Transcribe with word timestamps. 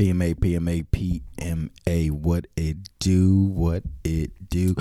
PMA, 0.00 0.34
PMA, 0.34 0.86
PMA. 1.36 2.10
What 2.10 2.46
it 2.56 2.78
do? 3.00 3.36
What 3.44 3.82
it 4.02 4.30
do? 4.48 4.74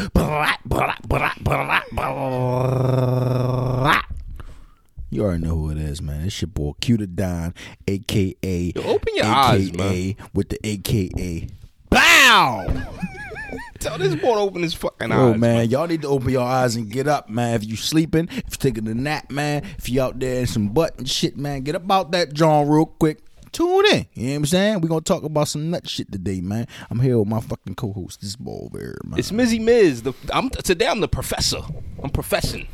You 5.12 5.24
already 5.24 5.44
know 5.44 5.56
who 5.58 5.72
it 5.72 5.78
is, 5.78 6.02
man. 6.02 6.22
It's 6.22 6.42
your 6.42 6.48
boy 6.48 6.72
Q 6.80 6.96
the 6.96 7.08
Don, 7.08 7.54
aka 7.86 8.72
Yo, 8.74 8.82
open 8.84 9.14
your 9.16 9.26
AKA 9.26 9.36
eyes, 9.36 9.74
man. 9.74 10.16
with 10.34 10.48
the 10.50 10.60
AKA. 10.66 11.50
Bow. 11.90 12.68
Tell 13.80 13.98
this 13.98 14.16
boy 14.16 14.36
to 14.36 14.40
open 14.40 14.62
his 14.64 14.74
fucking 14.74 15.12
Oh 15.12 15.34
eyes. 15.34 15.40
man, 15.40 15.70
y'all 15.70 15.88
need 15.88 16.04
to 16.04 16.08
open 16.08 16.30
your 16.30 16.44
eyes 16.48 16.78
and 16.78 16.90
get 16.90 17.08
up, 17.10 17.30
man. 17.30 17.56
If 17.56 17.66
you 17.66 17.76
sleeping, 17.76 18.30
if 18.32 18.38
you 18.52 18.58
taking 18.58 18.88
a 18.88 18.94
nap, 18.94 19.32
man, 19.32 19.64
if 19.78 19.90
you 19.90 20.02
out 20.02 20.18
there 20.20 20.40
in 20.42 20.48
some 20.48 20.70
butt 20.70 20.98
and 20.98 21.10
shit, 21.10 21.36
man, 21.36 21.64
get 21.64 21.76
up 21.76 21.92
out 21.92 22.12
that 22.12 22.32
John 22.34 22.70
real 22.70 22.86
quick. 22.86 23.20
Tune 23.52 23.86
in. 23.88 24.06
You 24.14 24.24
know 24.24 24.30
what 24.32 24.36
I'm 24.38 24.46
saying? 24.46 24.82
We're 24.82 24.90
gonna 24.90 25.02
talk 25.02 25.24
about 25.24 25.48
some 25.48 25.70
nut 25.70 25.88
shit 25.88 26.12
today, 26.12 26.42
man. 26.42 26.68
I'm 26.90 27.00
here 27.00 27.18
with 27.18 27.28
my 27.28 27.42
fucking 27.42 27.76
co-host, 27.76 28.22
this 28.22 28.36
ball 28.36 28.70
over 28.72 28.80
here, 28.80 28.98
man. 29.06 29.20
It's 29.20 29.32
Mizzy 29.32 29.60
Miz. 29.60 30.04
The, 30.04 30.14
I'm, 30.32 30.50
today 30.50 30.88
I'm 30.88 31.00
the 31.00 31.08
professor. 31.08 31.62
I'm 32.04 32.10
professing. 32.10 32.68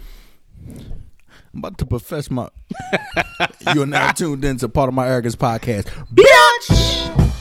I'm 0.68 1.59
about 1.59 1.77
to 1.77 1.85
profess 1.85 2.30
my 2.30 2.49
You 3.73 3.84
are 3.84 3.85
now 3.85 4.12
tuned 4.12 4.44
in 4.44 4.58
to 4.58 4.70
pardon 4.70 4.96
my 4.96 5.08
arrogance 5.08 5.35
podcast. 5.35 5.85
Bitch! 6.13 7.32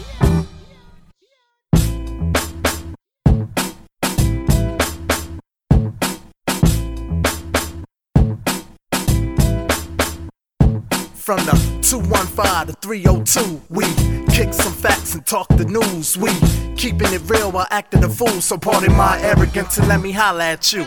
From 11.24 11.38
the 11.46 11.52
215 11.80 12.66
to 12.66 12.72
302, 12.82 13.62
we 13.70 13.84
kick 14.30 14.52
some 14.52 14.74
facts 14.74 15.14
and 15.14 15.24
talk 15.24 15.48
the 15.48 15.64
news. 15.64 16.18
We 16.18 16.28
keeping 16.76 17.10
it 17.14 17.22
real 17.24 17.50
while 17.50 17.66
acting 17.70 18.04
a 18.04 18.10
fool. 18.10 18.42
So 18.42 18.58
pardon 18.58 18.94
my 18.94 19.18
arrogance 19.22 19.78
and 19.78 19.88
let 19.88 20.02
me 20.02 20.12
holla 20.12 20.44
at 20.44 20.70
you. 20.74 20.84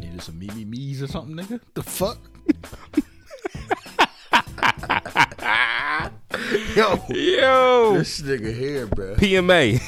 Needed 0.00 0.22
some 0.22 0.38
me 0.38 0.48
me 0.54 0.64
me's 0.64 1.02
or 1.02 1.06
something, 1.06 1.36
nigga? 1.36 1.60
The 1.74 1.82
fuck? 1.82 2.16
Yo, 6.74 7.04
Yo, 7.10 7.98
this 7.98 8.22
nigga 8.22 8.56
here, 8.56 8.86
bro. 8.86 9.16
PMA. 9.16 9.82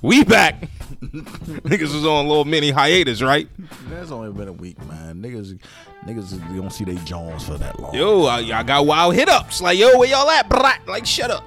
We 0.00 0.24
back. 0.24 0.66
Niggas 1.00 1.94
was 1.94 2.06
on 2.06 2.24
a 2.24 2.28
little 2.28 2.44
mini 2.44 2.70
hiatus, 2.70 3.22
right? 3.22 3.48
That's 3.90 4.10
only 4.10 4.32
been 4.32 4.48
a 4.48 4.52
week, 4.52 4.78
man. 4.86 5.22
Niggas, 5.22 5.58
niggas 6.06 6.56
don't 6.56 6.70
see 6.72 6.84
they 6.84 6.96
Jones 7.04 7.46
for 7.46 7.58
that 7.58 7.78
long. 7.80 7.94
Yo, 7.94 8.24
I, 8.24 8.38
I 8.58 8.62
got 8.62 8.86
wild 8.86 9.14
hit 9.14 9.28
ups. 9.28 9.60
Like, 9.60 9.78
yo, 9.78 9.98
where 9.98 10.08
y'all 10.08 10.28
at? 10.30 10.48
Brat? 10.48 10.86
Like, 10.86 11.06
shut 11.06 11.30
up. 11.30 11.44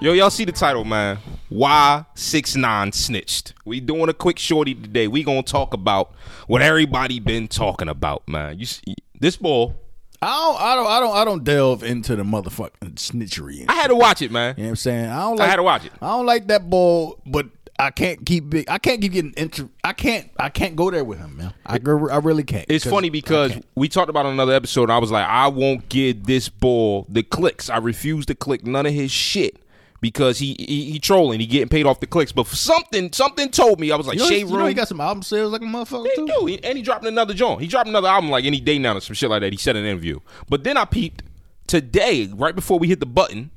Yo, 0.00 0.12
y'all 0.12 0.30
see 0.30 0.44
the 0.44 0.52
title, 0.52 0.84
man. 0.84 1.18
Why 1.48 2.04
six 2.14 2.56
nine 2.56 2.92
snitched? 2.92 3.54
We 3.64 3.80
doing 3.80 4.08
a 4.08 4.14
quick 4.14 4.38
shorty 4.38 4.74
today. 4.74 5.08
We 5.08 5.22
gonna 5.22 5.42
talk 5.42 5.72
about 5.74 6.12
what 6.48 6.60
everybody 6.60 7.20
been 7.20 7.48
talking 7.48 7.88
about, 7.88 8.28
man. 8.28 8.58
You 8.58 8.66
see, 8.66 8.94
this 9.18 9.36
ball. 9.36 9.74
I 10.20 10.26
don't, 10.28 10.60
I 10.60 10.74
don't, 10.74 10.86
I 10.86 11.00
don't, 11.00 11.16
I 11.16 11.24
don't 11.24 11.44
delve 11.44 11.82
into 11.84 12.16
the 12.16 12.22
motherfucking 12.24 12.94
snitchery. 12.94 13.66
I 13.68 13.74
had 13.74 13.88
to 13.88 13.94
watch 13.94 14.22
it, 14.22 14.30
man. 14.32 14.54
You 14.56 14.64
know 14.64 14.68
what 14.68 14.70
I'm 14.70 14.76
saying? 14.76 15.10
I 15.10 15.20
don't 15.20 15.38
I 15.38 15.42
like. 15.42 15.50
had 15.50 15.56
to 15.56 15.62
watch 15.62 15.84
it. 15.84 15.92
I 16.00 16.06
don't 16.08 16.26
like 16.26 16.46
that 16.48 16.68
ball, 16.68 17.20
but 17.26 17.46
I 17.78 17.90
can't 17.90 18.24
keep 18.24 18.48
big. 18.48 18.68
I 18.70 18.78
can't 18.78 19.00
keep 19.00 19.12
getting 19.12 19.34
inter. 19.36 19.68
I 19.84 19.92
can't. 19.92 20.30
I 20.38 20.48
can't 20.48 20.76
go 20.76 20.90
there 20.90 21.04
with 21.04 21.18
him, 21.18 21.36
man. 21.36 21.52
I, 21.66 21.74
I 21.74 22.18
really 22.18 22.42
can't. 22.44 22.64
It's 22.68 22.86
funny 22.86 23.10
because 23.10 23.52
we 23.74 23.88
talked 23.88 24.08
about 24.08 24.24
another 24.26 24.52
episode. 24.54 24.84
And 24.84 24.92
I 24.92 24.98
was 24.98 25.10
like, 25.10 25.26
I 25.26 25.48
won't 25.48 25.88
give 25.88 26.24
this 26.24 26.48
ball 26.48 27.04
the 27.08 27.22
clicks. 27.22 27.68
I 27.68 27.76
refuse 27.78 28.24
to 28.26 28.34
click 28.34 28.64
none 28.66 28.86
of 28.86 28.92
his 28.94 29.10
shit 29.10 29.58
because 30.00 30.38
he 30.38 30.56
he, 30.58 30.92
he 30.92 30.98
trolling. 30.98 31.38
He 31.40 31.46
getting 31.46 31.68
paid 31.68 31.84
off 31.84 32.00
the 32.00 32.06
clicks. 32.06 32.32
But 32.32 32.46
for 32.46 32.56
something 32.56 33.12
something 33.12 33.50
told 33.50 33.78
me 33.78 33.90
I 33.92 33.96
was 33.96 34.06
like, 34.06 34.16
you 34.16 34.22
know, 34.24 34.28
shade 34.30 34.40
you 34.40 34.46
room. 34.46 34.58
know 34.60 34.66
he 34.66 34.74
got 34.74 34.88
some 34.88 35.00
album 35.00 35.22
sales 35.22 35.52
like 35.52 35.60
a 35.62 35.64
motherfucker 35.66 36.06
He 36.06 36.16
too. 36.16 36.26
do. 36.26 36.46
He- 36.46 36.64
and 36.64 36.78
he 36.78 36.82
dropped 36.82 37.04
another 37.04 37.34
joint. 37.34 37.60
He 37.60 37.66
dropped 37.66 37.88
another 37.88 38.08
album 38.08 38.30
like 38.30 38.44
any 38.46 38.60
day 38.60 38.78
now 38.78 38.96
or 38.96 39.00
some 39.00 39.14
shit 39.14 39.28
like 39.28 39.42
that. 39.42 39.52
He 39.52 39.58
said 39.58 39.76
in 39.76 39.84
an 39.84 39.90
interview. 39.90 40.20
But 40.48 40.64
then 40.64 40.76
I 40.78 40.86
peeped 40.86 41.22
today, 41.66 42.30
right 42.34 42.54
before 42.54 42.78
we 42.78 42.88
hit 42.88 43.00
the 43.00 43.06
button, 43.06 43.50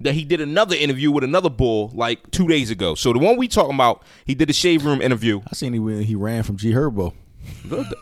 that 0.00 0.14
he 0.14 0.24
did 0.24 0.40
another 0.40 0.76
interview 0.76 1.10
with 1.10 1.24
another 1.24 1.50
bull 1.50 1.90
like 1.94 2.30
two 2.30 2.48
days 2.48 2.70
ago. 2.70 2.94
So 2.94 3.12
the 3.12 3.18
one 3.18 3.36
we 3.36 3.48
talking 3.48 3.74
about, 3.74 4.02
he 4.24 4.34
did 4.34 4.50
a 4.50 4.52
shade 4.52 4.82
room 4.82 5.00
interview. 5.00 5.40
I 5.50 5.54
seen 5.54 5.72
he 5.72 5.78
when 5.78 6.02
he 6.02 6.14
ran 6.14 6.42
from 6.42 6.56
G 6.56 6.72
Herbo. 6.72 7.14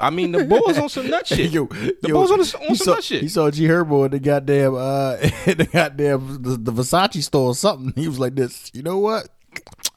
I 0.00 0.10
mean, 0.10 0.32
the 0.32 0.44
bull's 0.44 0.78
on 0.78 0.88
some 0.88 1.08
nut 1.08 1.26
shit. 1.26 1.50
Yo, 1.50 1.66
the 1.66 1.96
yo, 2.04 2.14
bull's 2.14 2.30
on, 2.30 2.38
the, 2.38 2.44
on 2.68 2.76
some 2.76 2.76
saw, 2.76 2.94
nut 2.94 3.04
shit. 3.04 3.22
He 3.22 3.28
saw 3.28 3.50
G 3.50 3.64
Herbo 3.64 4.04
at 4.04 4.12
the 4.12 4.20
goddamn, 4.20 4.74
uh, 4.74 5.16
the 5.46 5.68
goddamn 5.72 6.42
the, 6.42 6.56
the 6.56 6.72
Versace 6.72 7.22
store 7.22 7.48
or 7.48 7.54
something. 7.54 7.92
He 8.00 8.08
was 8.08 8.18
like 8.18 8.34
this. 8.34 8.70
You 8.74 8.82
know 8.82 8.98
what? 8.98 9.28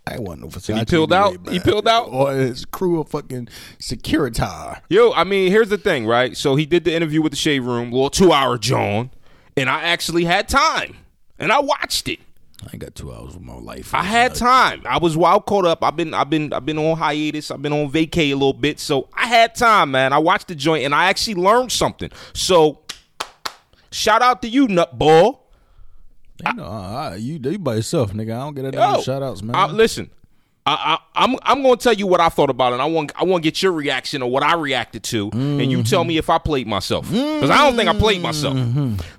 I 0.07 0.19
want 0.19 0.41
no 0.41 0.47
Versace. 0.47 0.77
he 0.77 0.85
peeled 0.85 1.13
out? 1.13 1.49
He 1.49 1.59
peeled 1.59 1.87
out? 1.87 2.09
Or 2.09 2.33
his 2.33 2.65
crew 2.65 2.99
of 2.99 3.09
fucking 3.09 3.47
Securitar. 3.79 4.81
Yo, 4.89 5.11
I 5.13 5.23
mean, 5.23 5.51
here's 5.51 5.69
the 5.69 5.77
thing, 5.77 6.05
right? 6.05 6.35
So 6.37 6.55
he 6.55 6.65
did 6.65 6.83
the 6.83 6.93
interview 6.93 7.21
with 7.21 7.31
the 7.31 7.37
shade 7.37 7.61
room, 7.61 7.91
little 7.91 8.09
two 8.09 8.31
hour 8.31 8.57
John, 8.57 9.09
and 9.57 9.69
I 9.69 9.83
actually 9.83 10.25
had 10.25 10.47
time, 10.47 10.97
and 11.39 11.51
I 11.51 11.59
watched 11.59 12.07
it. 12.07 12.19
I 12.63 12.69
ain't 12.73 12.79
got 12.79 12.95
two 12.95 13.13
hours 13.13 13.35
of 13.35 13.41
my 13.41 13.53
life. 13.53 13.93
I 13.93 14.03
had 14.03 14.33
time. 14.33 14.81
I 14.85 14.97
was 14.97 15.15
wild 15.15 15.45
caught 15.45 15.65
up. 15.65 15.83
I've 15.83 15.95
been, 15.95 16.13
I've 16.13 16.29
been, 16.29 16.51
I've 16.53 16.65
been 16.65 16.77
on 16.77 16.97
hiatus. 16.97 17.51
I've 17.51 17.61
been 17.61 17.73
on 17.73 17.91
vacay 17.91 18.29
a 18.31 18.33
little 18.33 18.53
bit, 18.53 18.79
so 18.79 19.07
I 19.13 19.27
had 19.27 19.53
time, 19.55 19.91
man. 19.91 20.13
I 20.13 20.17
watched 20.17 20.47
the 20.47 20.55
joint, 20.55 20.83
and 20.83 20.95
I 20.95 21.05
actually 21.09 21.35
learned 21.35 21.71
something. 21.71 22.09
So, 22.33 22.79
shout 23.91 24.21
out 24.21 24.41
to 24.43 24.47
you, 24.47 24.67
nutball. 24.67 25.39
You 26.45 26.53
know, 26.53 26.63
uh, 26.63 27.15
you 27.19 27.39
you 27.41 27.59
by 27.59 27.75
yourself, 27.75 28.13
nigga. 28.13 28.33
I 28.33 28.39
don't 28.39 28.55
get 28.55 28.65
any 28.65 28.77
Yo, 28.77 29.01
shout 29.01 29.21
outs, 29.21 29.41
man. 29.41 29.55
I- 29.55 29.67
listen, 29.71 30.09
I, 30.67 30.97
I, 31.15 31.23
I'm 31.23 31.37
I'm 31.43 31.61
going 31.61 31.77
to 31.77 31.83
tell 31.83 31.93
you 31.93 32.07
what 32.07 32.19
I 32.19 32.29
thought 32.29 32.49
about 32.49 32.71
it. 32.71 32.75
And 32.75 32.81
I 32.81 32.85
want 32.85 33.11
I 33.15 33.23
want 33.23 33.43
to 33.43 33.47
get 33.47 33.61
your 33.61 33.71
reaction 33.71 34.23
or 34.23 34.31
what 34.31 34.41
I 34.41 34.55
reacted 34.55 35.03
to, 35.03 35.29
and 35.31 35.71
you 35.71 35.83
tell 35.83 36.03
me 36.03 36.17
if 36.17 36.29
I 36.29 36.39
played 36.39 36.67
myself 36.67 37.09
because 37.09 37.49
I 37.49 37.57
don't 37.57 37.75
think 37.75 37.89
I 37.89 37.97
played 37.97 38.21
myself. 38.21 38.57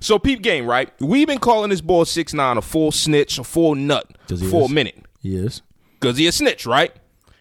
So 0.01 0.19
peep 0.19 0.41
game, 0.41 0.65
right? 0.65 0.91
We've 0.99 1.27
been 1.27 1.39
calling 1.39 1.69
this 1.69 1.81
boy 1.81 2.03
six 2.03 2.33
nine 2.33 2.57
a 2.57 2.61
full 2.61 2.91
snitch, 2.91 3.39
a 3.39 3.43
full 3.43 3.75
nut 3.75 4.05
for 4.27 4.33
is? 4.65 4.71
a 4.71 4.73
minute 4.73 5.05
yes. 5.21 5.61
because 5.99 6.17
he 6.17 6.27
a 6.27 6.31
snitch, 6.31 6.65
right? 6.65 6.93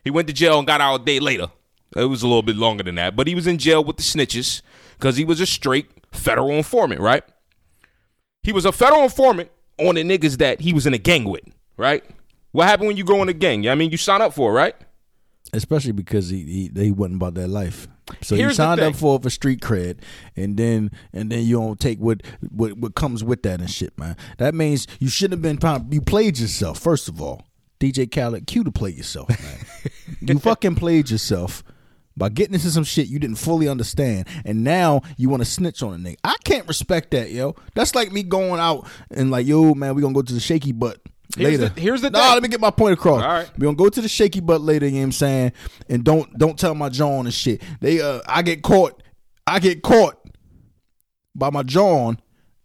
He 0.05 0.11
went 0.11 0.29
to 0.29 0.35
jail 0.35 0.59
and 0.59 0.67
got 0.67 0.81
out 0.81 1.01
a 1.01 1.05
day 1.05 1.19
later. 1.19 1.49
It 1.97 2.05
was 2.05 2.23
a 2.23 2.29
little 2.29 2.43
bit 2.43 2.57
longer 2.57 2.85
than 2.85 2.95
that, 2.97 3.17
but 3.17 3.27
he 3.27 3.35
was 3.35 3.47
in 3.47 3.59
jail 3.59 3.83
with 3.83 3.97
the 3.97 4.03
snitches 4.03 4.63
because 4.99 5.17
he 5.17 5.25
was 5.25 5.41
a 5.41 5.47
straight 5.47 5.91
federal 6.13 6.51
informant, 6.51 7.01
right? 7.01 7.25
He 8.43 8.53
was 8.53 8.65
a 8.65 8.73
federal 8.73 9.03
informant 9.03 9.51
on 9.79 9.97
the 9.97 10.05
niggas 10.05 10.39
that 10.39 10.61
he 10.61 10.73
was 10.73 10.87
in 10.87 10.95
a 10.95 10.99
gang 10.99 11.25
with, 11.25 11.43
right? 11.77 12.05
What 12.57 12.69
happened 12.69 12.87
when 12.87 12.97
you 12.97 13.05
go 13.05 13.21
in 13.21 13.29
a 13.29 13.35
gang? 13.35 13.65
Yeah, 13.65 13.73
I 13.73 13.75
mean, 13.75 13.91
you 13.91 13.99
sign 13.99 14.23
up 14.23 14.33
for 14.33 14.51
it, 14.51 14.55
right? 14.55 14.75
Especially 15.53 15.93
because 15.93 16.31
he, 16.31 16.43
he 16.43 16.69
they 16.69 16.91
wasn't 16.91 17.17
about 17.17 17.35
that 17.35 17.49
life. 17.49 17.87
So 18.23 18.35
Here's 18.35 18.53
you 18.53 18.55
signed 18.55 18.81
up 18.81 18.97
for 18.97 19.21
for 19.21 19.29
street 19.29 19.61
cred, 19.61 19.99
and 20.37 20.57
then 20.57 20.91
and 21.13 21.31
then 21.31 21.45
you 21.45 21.57
don't 21.57 21.79
take 21.79 21.99
what 21.99 22.23
what 22.49 22.79
what 22.79 22.95
comes 22.95 23.23
with 23.23 23.43
that 23.43 23.61
and 23.61 23.71
shit, 23.71 23.99
man. 23.99 24.17
That 24.39 24.55
means 24.55 24.87
you 25.01 25.11
shouldn't 25.11 25.45
have 25.45 25.61
been. 25.61 25.93
You 25.93 26.01
played 26.01 26.39
yourself 26.39 26.79
first 26.79 27.09
of 27.09 27.21
all. 27.21 27.45
DJ 27.79 28.11
Khaled, 28.11 28.47
cue 28.47 28.65
to 28.65 28.73
play 28.73 28.89
yourself, 28.89 29.29
man. 29.29 29.59
you 30.23 30.39
fucking 30.39 30.77
played 30.77 31.11
yourself 31.11 31.63
by 32.17 32.31
getting 32.31 32.55
into 32.55 32.71
some 32.71 32.85
shit 32.85 33.09
you 33.09 33.19
didn't 33.19 33.37
fully 33.37 33.69
understand, 33.69 34.27
and 34.47 34.65
now 34.65 35.03
you 35.19 35.29
want 35.29 35.43
to 35.43 35.45
snitch 35.45 35.83
on 35.83 35.93
a 35.93 35.99
nigga. 35.99 36.17
I 36.25 36.37
can't 36.45 36.67
respect 36.67 37.11
that, 37.11 37.31
yo. 37.33 37.55
That's 37.75 37.95
like 37.95 38.13
me 38.13 38.23
going 38.23 38.61
out 38.61 38.89
and 39.11 39.31
like, 39.31 39.47
yo, 39.47 39.75
man, 39.75 39.95
we 39.95 40.01
gonna 40.01 40.15
go 40.15 40.23
to 40.23 40.33
the 40.33 40.41
shaky 40.41 40.73
butt. 40.73 41.03
Here's 41.37 41.61
later. 41.61 41.69
the- 41.75 41.81
here's 41.81 42.01
the 42.03 42.11
nah, 42.11 42.35
let 42.35 42.43
me 42.43 42.49
get 42.49 42.61
my 42.61 42.71
point 42.71 42.95
across. 42.95 43.23
All 43.23 43.29
right. 43.29 43.51
We're 43.59 43.67
gonna 43.67 43.77
go 43.77 43.89
to 43.89 44.01
the 44.01 44.09
shaky 44.09 44.41
butt 44.41 44.61
later, 44.61 44.87
you 44.87 44.93
know 44.93 44.99
what 44.99 45.05
I'm 45.05 45.13
saying? 45.13 45.53
And 45.89 46.05
don't 46.05 46.37
don't 46.39 46.59
tell 46.59 46.75
my 46.75 46.89
John 46.89 47.27
and 47.27 47.35
shit. 47.35 47.63
They 47.81 48.01
uh 48.01 48.21
I 48.27 48.43
get 48.43 48.63
caught. 48.63 49.03
I 49.47 49.59
get 49.61 49.83
caught 49.83 50.19
by 51.35 51.51
my 51.51 51.63
John. 51.63 52.21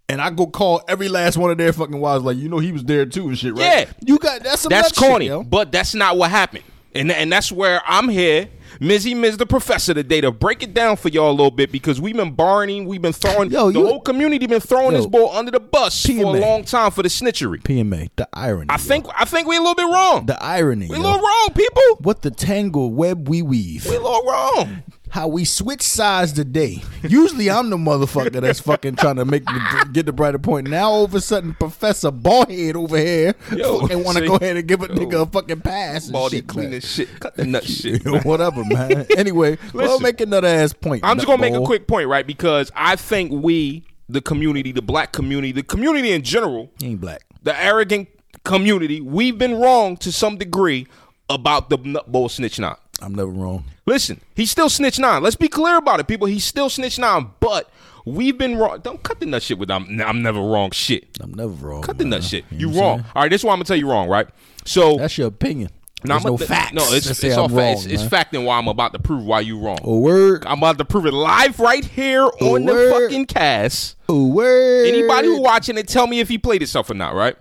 And 0.10 0.20
I 0.22 0.30
go 0.30 0.46
call 0.46 0.82
every 0.90 1.08
last 1.08 1.38
one 1.38 1.52
of 1.52 1.58
their 1.58 1.72
fucking 1.72 1.98
wives, 1.98 2.26
like 2.26 2.36
you 2.36 2.50
know 2.50 2.60
he 2.60 2.74
was 2.74 2.84
there 2.84 3.06
too 3.06 3.30
and 3.30 3.38
shit, 3.38 3.54
right? 3.54 3.62
Yeah. 3.88 3.94
you 4.06 4.18
got 4.18 4.44
that's 4.44 4.62
some 4.64 4.70
That's 4.70 4.90
shit, 4.90 4.98
corny, 4.98 5.28
yo. 5.28 5.42
but 5.42 5.72
that's 5.72 5.96
not 5.96 6.18
what 6.18 6.30
happened. 6.30 6.66
And 6.94 7.10
and 7.10 7.32
that's 7.32 7.50
where 7.50 7.82
I'm 7.88 8.10
here, 8.10 8.50
Mizzy 8.82 9.16
Miz 9.16 9.38
the 9.38 9.46
professor 9.46 9.94
today 9.94 10.22
to 10.22 10.32
break 10.32 10.64
it 10.64 10.74
down 10.74 10.96
for 10.98 11.10
y'all 11.10 11.30
a 11.30 11.32
little 11.32 11.52
bit 11.52 11.72
because 11.72 12.02
we've 12.02 12.16
been 12.16 12.32
barning, 12.34 12.86
we've 12.88 13.02
been 13.02 13.14
throwing 13.14 13.52
Yo, 13.52 13.72
the 13.72 13.78
you- 13.80 13.86
whole 13.86 14.02
community 14.02 14.48
been 14.48 14.60
throwing 14.60 14.94
Yo, 14.94 14.98
this 14.98 15.06
ball 15.06 15.30
under 15.36 15.52
the 15.52 15.60
bus 15.60 16.04
for 16.04 16.12
a 16.14 16.40
long 16.40 16.64
time 16.64 16.90
for 16.90 17.04
the 17.04 17.10
snitchery. 17.10 17.62
PMA, 17.62 18.10
the 18.16 18.28
irony. 18.34 18.66
I 18.70 18.74
yo. 18.74 18.78
think 18.80 19.06
I 19.16 19.26
think 19.26 19.48
we 19.48 19.56
a 19.56 19.60
little 19.60 19.76
bit 19.76 19.86
wrong. 19.86 20.26
the 20.26 20.44
irony. 20.44 20.88
we 20.90 20.96
a 20.96 21.00
little 21.00 21.20
wrong, 21.22 21.50
people. 21.54 21.84
What 22.00 22.24
the 22.24 22.32
tangle 22.32 22.92
web 22.92 23.30
we 23.30 23.44
weave. 23.44 23.86
We 23.86 23.98
a 23.98 24.02
little 24.02 24.24
wrong. 24.26 24.82
How 25.12 25.28
we 25.28 25.44
switch 25.44 25.82
sides 25.82 26.32
today. 26.32 26.82
Usually 27.04 27.50
I'm 27.52 27.70
the 27.70 27.76
motherfucker 27.76 28.40
that's 28.40 28.62
fucking 28.62 28.96
trying 28.96 29.18
to 29.18 29.26
make 29.26 29.44
the, 29.46 29.90
get 29.92 30.06
the 30.06 30.14
brighter 30.14 30.40
point. 30.40 30.70
Now 30.70 30.90
all 30.90 31.04
of 31.04 31.14
a 31.14 31.20
sudden 31.20 31.54
Professor 31.54 32.12
Ballhead 32.12 32.76
over 32.76 32.98
here 32.98 33.36
Yo, 33.54 33.82
fucking 33.82 34.04
want 34.06 34.18
to 34.20 34.26
go 34.26 34.36
ahead 34.38 34.56
and 34.56 34.66
give 34.66 34.82
a 34.82 34.88
nigga 34.88 35.24
a 35.24 35.26
fucking 35.26 35.60
pass. 35.62 36.06
and 36.06 36.14
Baldy 36.14 36.38
shit, 36.38 36.48
clean 36.48 36.70
man. 36.70 36.78
as 36.78 36.90
shit. 36.90 37.20
Cut 37.20 37.36
the 37.36 37.44
nut 37.46 37.66
shit. 37.66 38.06
Yo, 38.06 38.20
Whatever, 38.20 38.64
man. 38.64 39.06
Anyway, 39.18 39.58
we'll 39.74 40.00
make 40.00 40.22
another 40.22 40.48
ass 40.48 40.72
point. 40.72 41.04
I'm 41.04 41.18
just 41.18 41.28
gonna 41.28 41.42
make 41.42 41.54
a 41.54 41.62
quick 41.66 41.88
point, 41.88 42.08
right? 42.08 42.26
Because 42.26 42.72
I 42.74 42.96
think 42.96 43.32
we 43.44 43.84
the 44.08 44.22
community, 44.22 44.72
the 44.72 44.82
black 44.82 45.12
community, 45.12 45.52
the 45.52 45.64
community 45.64 46.12
in 46.12 46.22
general, 46.22 46.72
He 46.80 46.88
ain't 46.88 47.02
black. 47.02 47.24
the 47.44 47.62
arrogant 47.62 48.08
community, 48.46 49.02
we've 49.02 49.38
been 49.38 49.60
wrong 49.60 49.98
to 49.98 50.12
some 50.12 50.38
degree 50.38 50.88
about 51.30 51.70
the 51.70 51.78
nutball 51.78 52.32
snitch 52.32 52.60
nine. 52.60 52.76
I'm 53.02 53.16
never 53.16 53.30
wrong. 53.32 53.66
Listen, 53.86 54.22
he's 54.36 54.52
still 54.52 54.70
snitch 54.70 55.00
nine. 55.00 55.24
Let's 55.24 55.36
be 55.36 55.48
clear 55.48 55.78
about 55.78 56.00
it, 56.00 56.08
people. 56.08 56.28
He's 56.28 56.46
still 56.46 56.70
snitch 56.70 57.00
nine, 57.00 57.32
but 57.40 57.70
we've 58.06 58.38
been 58.38 58.58
wrong. 58.58 58.80
Don't 58.82 59.02
cut 59.04 59.20
the 59.20 59.26
nut 59.26 59.42
shit 59.44 59.58
with 59.58 59.72
I'm, 59.72 60.00
I'm 60.02 60.22
never 60.22 60.40
wrong 60.40 60.72
shit. 60.72 61.18
I'm 61.22 61.34
never 61.34 61.52
wrong. 61.52 61.82
Cut 61.82 61.98
the 61.98 62.04
man. 62.06 62.12
nut 62.12 62.24
shit. 62.24 62.50
know 62.52 62.58
You 62.58 62.70
what 62.70 62.80
wrong. 62.82 63.06
All 63.16 63.24
right, 63.24 63.30
this 63.32 63.42
is 63.42 63.46
why 63.46 63.54
I'm 63.54 63.58
gonna 63.58 63.66
tell 63.66 63.78
you 63.78 63.90
wrong, 63.90 64.08
right? 64.08 64.28
So 64.66 64.98
That's 64.98 65.18
your 65.18 65.28
opinion. 65.28 65.70
There's 66.04 66.18
I'm 66.26 66.28
no 66.32 66.34
a- 66.36 66.38
th- 66.40 66.48
facts. 66.50 66.74
No, 66.74 66.82
it's, 66.88 67.06
it's 67.24 67.38
all 67.38 67.48
facts. 67.48 67.84
wrong, 67.86 67.94
It's 67.94 68.02
man. 68.02 68.10
facting 68.10 68.44
why 68.46 68.58
I'm 68.58 68.68
about 68.68 68.94
to 68.94 69.00
prove 69.00 69.24
why 69.24 69.42
you 69.42 69.60
wrong. 69.60 69.78
A 69.84 69.96
word. 69.96 70.44
I'm 70.48 70.58
about 70.58 70.80
to 70.80 70.86
prove 70.86 71.06
it 71.06 71.14
live 71.14 71.60
right 71.60 71.86
here 71.86 72.24
on 72.24 72.66
the 72.66 72.90
fucking 72.92 73.28
cast. 73.28 73.98
A 74.10 74.16
word. 74.16 74.88
Anybody 74.88 75.28
who 75.28 75.42
watching 75.42 75.78
it, 75.78 75.88
tell 75.88 76.08
me 76.08 76.20
if 76.20 76.28
he 76.28 76.40
played 76.40 76.62
himself 76.62 76.90
or 76.90 76.96
not, 76.96 77.14
right? 77.14 77.36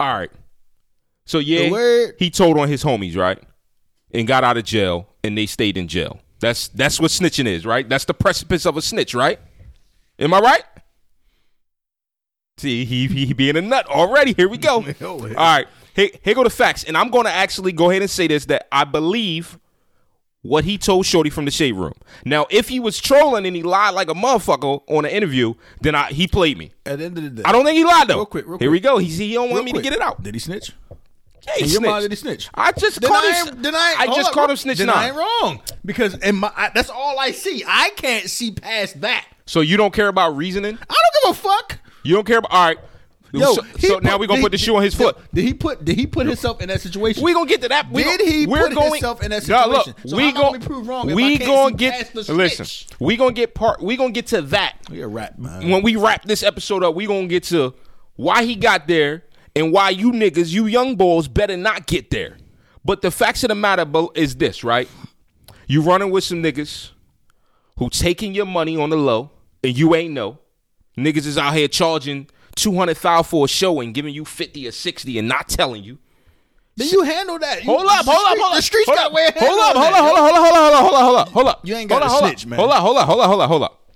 All 0.00 0.14
right. 0.18 0.30
So 1.26 1.38
yeah, 1.40 2.06
he 2.18 2.30
told 2.30 2.58
on 2.58 2.68
his 2.68 2.82
homies, 2.82 3.16
right? 3.16 3.38
And 4.12 4.26
got 4.26 4.42
out 4.42 4.56
of 4.56 4.64
jail, 4.64 5.06
and 5.22 5.36
they 5.36 5.46
stayed 5.46 5.76
in 5.76 5.86
jail. 5.86 6.20
That's 6.40 6.68
that's 6.68 6.98
what 7.00 7.10
snitching 7.10 7.46
is, 7.46 7.66
right? 7.66 7.86
That's 7.88 8.04
the 8.06 8.14
precipice 8.14 8.64
of 8.64 8.76
a 8.76 8.82
snitch, 8.82 9.14
right? 9.14 9.38
Am 10.18 10.32
I 10.32 10.40
right? 10.40 10.62
See, 12.56 12.84
he 12.84 13.06
he 13.06 13.32
being 13.32 13.56
a 13.56 13.60
nut 13.60 13.86
already. 13.86 14.32
Here 14.32 14.48
we 14.48 14.58
go. 14.58 14.84
All 15.02 15.18
right, 15.26 15.66
here, 15.94 16.08
here 16.22 16.34
go 16.34 16.44
the 16.44 16.50
facts, 16.50 16.84
and 16.84 16.96
I'm 16.96 17.10
going 17.10 17.24
to 17.24 17.32
actually 17.32 17.72
go 17.72 17.90
ahead 17.90 18.02
and 18.02 18.10
say 18.10 18.26
this 18.26 18.46
that 18.46 18.66
I 18.72 18.84
believe 18.84 19.58
what 20.42 20.64
he 20.64 20.78
told 20.78 21.04
Shorty 21.06 21.30
from 21.30 21.44
the 21.44 21.50
shade 21.50 21.74
room. 21.74 21.94
Now, 22.24 22.46
if 22.50 22.68
he 22.68 22.80
was 22.80 22.98
trolling 23.00 23.46
and 23.46 23.54
he 23.54 23.62
lied 23.62 23.94
like 23.94 24.08
a 24.08 24.14
motherfucker 24.14 24.80
on 24.88 25.04
an 25.04 25.10
interview, 25.10 25.54
then 25.80 25.94
I, 25.94 26.06
he 26.10 26.26
played 26.26 26.56
me. 26.56 26.72
At 26.86 26.98
the 26.98 27.04
end 27.06 27.18
of 27.18 27.24
the 27.24 27.30
day. 27.30 27.42
I 27.44 27.52
don't 27.52 27.64
think 27.64 27.76
he 27.76 27.84
lied 27.84 28.08
though. 28.08 28.16
Real 28.16 28.26
quick, 28.26 28.46
real 28.46 28.58
Here 28.58 28.70
we 28.70 28.78
quick. 28.80 28.90
go. 28.90 28.98
He, 28.98 29.08
he 29.08 29.34
don't 29.34 29.50
want 29.50 29.64
me 29.64 29.72
quick. 29.72 29.84
to 29.84 29.90
get 29.90 29.96
it 29.96 30.02
out. 30.02 30.22
Did 30.22 30.34
he 30.34 30.40
snitch? 30.40 30.72
Yeah, 31.48 31.54
he 31.56 31.64
In 31.64 31.70
your 31.70 31.80
mind, 31.80 32.02
snitched. 32.02 32.02
did 32.02 32.10
he 32.10 32.16
snitch? 32.16 32.50
I 32.54 32.72
just 32.72 33.00
Then 33.00 33.10
caught 33.10 33.24
I 33.24 33.44
him. 33.50 33.62
then 33.62 33.74
I, 33.74 33.94
I 33.98 34.06
just 34.06 34.28
up, 34.28 34.34
caught 34.34 34.50
him 34.50 34.56
snitching. 34.56 34.76
Then 34.78 34.90
I 34.90 35.08
ain't 35.08 35.16
wrong 35.16 35.60
because 35.84 36.14
in 36.14 36.36
my 36.36 36.52
I, 36.56 36.70
that's 36.74 36.90
all 36.90 37.18
I 37.18 37.30
see. 37.32 37.64
I 37.66 37.90
can't 37.96 38.28
see 38.28 38.50
past 38.52 39.00
that. 39.00 39.26
So 39.46 39.60
you 39.60 39.76
don't 39.76 39.92
care 39.94 40.08
about 40.08 40.36
reasoning? 40.36 40.78
I 40.80 40.94
don't 40.94 41.22
give 41.22 41.30
a 41.30 41.34
fuck. 41.42 41.78
You 42.02 42.14
don't 42.14 42.26
care 42.26 42.38
about. 42.38 42.52
All 42.52 42.66
right. 42.66 42.78
Yo, 43.30 43.52
so 43.52 43.62
so 43.78 43.98
now 43.98 44.18
we're 44.18 44.26
gonna 44.26 44.40
put 44.40 44.52
the 44.52 44.56
shoe 44.58 44.74
on 44.76 44.82
his 44.82 44.94
foot. 44.94 45.18
Did 45.34 45.44
he 45.44 45.52
put? 45.52 45.84
Did 45.84 45.98
he 45.98 46.06
put 46.06 46.26
himself 46.26 46.62
in 46.62 46.68
that 46.68 46.80
situation? 46.80 47.22
We 47.22 47.34
gonna 47.34 47.44
get 47.44 47.60
to 47.60 47.68
that. 47.68 47.90
We 47.90 48.02
Did 48.02 48.22
he 48.22 48.46
we're 48.46 48.68
put 48.68 48.74
going, 48.74 48.90
himself 48.92 49.22
in 49.22 49.30
that 49.32 49.46
Nah, 49.46 49.64
situation? 49.64 49.94
look, 50.02 50.08
So 50.10 50.16
we 50.16 50.30
how 50.30 50.40
gon- 50.40 50.52
can 50.54 50.62
prove 50.62 50.88
wrong 50.88 51.12
We 51.12 51.36
gonna 51.36 51.74
get. 51.76 52.14
Listen, 52.14 52.96
we 52.98 53.18
gonna 53.18 53.32
get 53.32 53.54
part. 53.54 53.82
We 53.82 53.98
gonna 53.98 54.12
get 54.12 54.28
to 54.28 54.40
that 54.42 54.76
We 54.90 55.02
a 55.02 55.08
rap 55.08 55.38
man. 55.38 55.68
when 55.68 55.82
we 55.82 55.96
wrap 55.96 56.24
this 56.24 56.42
episode 56.42 56.82
up. 56.82 56.94
We 56.94 57.04
gonna 57.06 57.26
get 57.26 57.42
to 57.44 57.74
why 58.16 58.44
he 58.44 58.56
got 58.56 58.88
there 58.88 59.24
and 59.58 59.72
why 59.72 59.90
you 59.90 60.12
niggas, 60.12 60.52
you 60.52 60.66
young 60.66 60.94
boys, 60.96 61.28
better 61.28 61.56
not 61.56 61.86
get 61.86 62.10
there. 62.10 62.36
But 62.84 63.02
the 63.02 63.10
facts 63.10 63.42
of 63.44 63.48
the 63.48 63.54
matter 63.54 63.84
is 64.14 64.36
this, 64.36 64.62
right? 64.64 64.88
You 65.66 65.82
running 65.82 66.10
with 66.10 66.24
some 66.24 66.42
niggas 66.42 66.90
who 67.76 67.90
taking 67.90 68.34
your 68.34 68.46
money 68.46 68.76
on 68.76 68.90
the 68.90 68.96
low 68.96 69.30
and 69.62 69.76
you 69.76 69.94
ain't 69.94 70.14
know. 70.14 70.38
Niggas 70.96 71.26
is 71.26 71.36
out 71.38 71.54
here 71.54 71.68
charging 71.68 72.28
two 72.56 72.74
hundred 72.76 72.96
thousand 72.96 73.28
for 73.28 73.44
a 73.44 73.48
show 73.48 73.80
and 73.80 73.92
giving 73.94 74.14
you 74.14 74.24
fifty 74.24 74.66
or 74.66 74.72
sixty 74.72 75.18
and 75.18 75.28
not 75.28 75.48
telling 75.48 75.84
you. 75.84 75.98
Then 76.76 76.88
you 76.88 77.02
handle 77.02 77.38
that. 77.40 77.64
You- 77.64 77.70
Hold 77.70 77.86
up, 77.86 78.04
hold 78.04 78.26
up, 78.26 78.38
hold 78.38 78.52
up. 78.52 78.56
The 78.56 78.62
streets 78.62 78.86
hold 78.88 78.96
got 78.98 79.06
up, 79.06 79.12
way 79.12 79.28
Hold 79.36 79.60
up, 79.60 79.76
hold 79.76 79.94
up, 79.94 80.04
hold 80.04 80.18
up, 80.18 80.24
hold 80.24 80.36
up, 80.36 80.54
hold 80.54 80.54
up, 80.54 80.82
hold 80.82 80.94
up, 80.94 81.02
hold 81.04 81.16
up, 81.16 81.28
hold 81.28 81.46
up. 81.48 81.60
You 81.66 81.74
ain't 81.76 81.90
up, 81.92 82.02
hold 82.02 82.22
up, 82.24 82.28
snitch, 82.30 82.46
man. 82.46 82.58
Hold 82.58 82.70
up, 82.70 82.80
hold 82.82 82.96
up, 82.96 83.06
hold 83.06 83.20
up, 83.20 83.26
hold 83.28 83.40
up, 83.42 83.48
hold 83.48 83.62
up. 83.64 83.92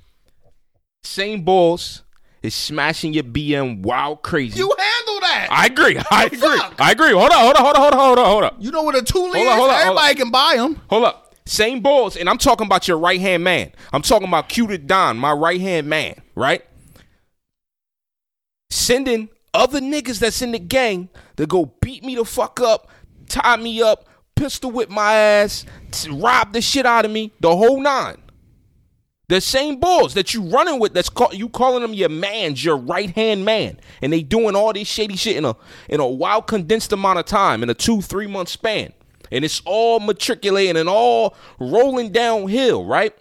Same 1.04 1.42
balls 1.42 2.02
is 2.42 2.54
smashing 2.54 3.12
your 3.14 3.24
BM 3.24 3.82
wild 3.82 4.22
crazy. 4.22 4.58
You 4.58 4.74
handle 4.78 5.11
that. 5.32 5.48
I 5.50 5.66
agree. 5.66 5.98
I 6.10 6.24
agree. 6.26 6.38
fuck? 6.58 6.74
I 6.80 6.92
agree. 6.92 7.12
Hold 7.12 7.30
up, 7.30 7.38
hold 7.38 7.56
up, 7.56 7.62
hold 7.62 7.76
up, 7.76 7.80
hold 7.82 7.94
up, 7.94 7.98
hold 8.00 8.18
up, 8.18 8.26
hold 8.26 8.44
up. 8.44 8.56
you 8.58 8.70
know 8.70 8.82
what 8.82 8.94
a 8.94 9.02
Hold 9.32 9.36
is? 9.36 9.48
on, 9.48 9.58
hold 9.58 9.70
on, 9.70 9.80
Everybody 9.80 10.14
can 10.14 10.30
buy 10.30 10.54
them. 10.56 10.80
Hold 10.90 11.04
up. 11.04 11.34
Same 11.44 11.80
balls, 11.80 12.16
and 12.16 12.28
I'm 12.28 12.38
talking 12.38 12.66
about 12.66 12.86
your 12.86 12.98
right 12.98 13.20
hand 13.20 13.42
man. 13.42 13.72
I'm 13.92 14.02
talking 14.02 14.28
about 14.28 14.48
to 14.48 14.86
Don, 14.86 15.16
my 15.18 15.32
right 15.32 15.60
hand 15.60 15.88
man, 15.88 16.14
right? 16.36 16.64
Sending 18.70 19.28
other 19.52 19.80
niggas 19.80 20.18
that's 20.20 20.40
in 20.40 20.52
the 20.52 20.58
gang 20.58 21.08
to 21.36 21.46
go 21.46 21.74
beat 21.80 22.04
me 22.04 22.14
the 22.14 22.24
fuck 22.24 22.60
up, 22.60 22.88
tie 23.28 23.56
me 23.56 23.82
up, 23.82 24.06
pistol 24.36 24.70
whip 24.70 24.88
my 24.88 25.14
ass, 25.14 25.66
rob 26.10 26.52
the 26.52 26.60
shit 26.60 26.86
out 26.86 27.04
of 27.04 27.10
me, 27.10 27.32
the 27.40 27.54
whole 27.54 27.80
nine. 27.80 28.16
The 29.28 29.40
same 29.40 29.78
balls 29.78 30.14
that 30.14 30.34
you 30.34 30.42
running 30.42 30.78
with, 30.78 30.92
that's 30.92 31.08
call, 31.08 31.32
you 31.32 31.48
calling 31.48 31.80
them 31.80 31.94
your 31.94 32.08
mans, 32.08 32.62
your 32.64 32.76
right 32.76 33.08
hand 33.10 33.44
man, 33.44 33.78
and 34.02 34.12
they 34.12 34.22
doing 34.22 34.54
all 34.54 34.72
this 34.72 34.88
shady 34.88 35.16
shit 35.16 35.36
in 35.36 35.44
a 35.44 35.56
in 35.88 36.00
a 36.00 36.06
wild 36.06 36.46
condensed 36.46 36.92
amount 36.92 37.18
of 37.18 37.24
time 37.24 37.62
in 37.62 37.70
a 37.70 37.74
two 37.74 38.02
three 38.02 38.26
month 38.26 38.48
span, 38.48 38.92
and 39.30 39.44
it's 39.44 39.62
all 39.64 40.00
matriculating 40.00 40.76
and 40.76 40.88
all 40.88 41.34
rolling 41.58 42.10
downhill, 42.10 42.84
right? 42.84 43.14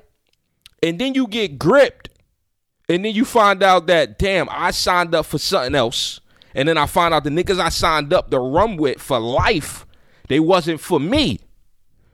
And 0.84 1.00
then 1.00 1.14
you 1.14 1.28
get 1.28 1.60
gripped, 1.60 2.10
and 2.90 3.06
then 3.06 3.14
you 3.14 3.24
find 3.24 3.62
out 3.64 3.88
that 3.88 4.18
damn, 4.18 4.50
I 4.50 4.72
signed 4.72 5.14
up 5.16 5.28
for 5.28 5.38
something 5.38 5.76
else, 5.76 6.20
and 6.56 6.68
then 6.68 6.78
I 6.78 6.88
find 6.88 7.14
out 7.14 7.24
the 7.24 7.30
niggas 7.30 7.60
I 7.60 7.70
signed 7.70 8.12
up 8.12 8.32
to 8.32 8.40
run 8.40 8.76
with 8.76 9.00
for 9.00 9.20
life, 9.20 9.86
they 10.28 10.40
wasn't 10.40 10.82
for 10.82 11.00
me. 11.00 11.40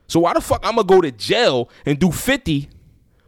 So 0.06 0.20
why 0.20 0.34
the 0.34 0.40
fuck 0.40 0.60
I'm 0.64 0.76
gonna 0.76 0.86
go 0.86 1.00
to 1.00 1.10
jail 1.10 1.68
and 1.84 1.98
do 1.98 2.12
fifty? 2.12 2.68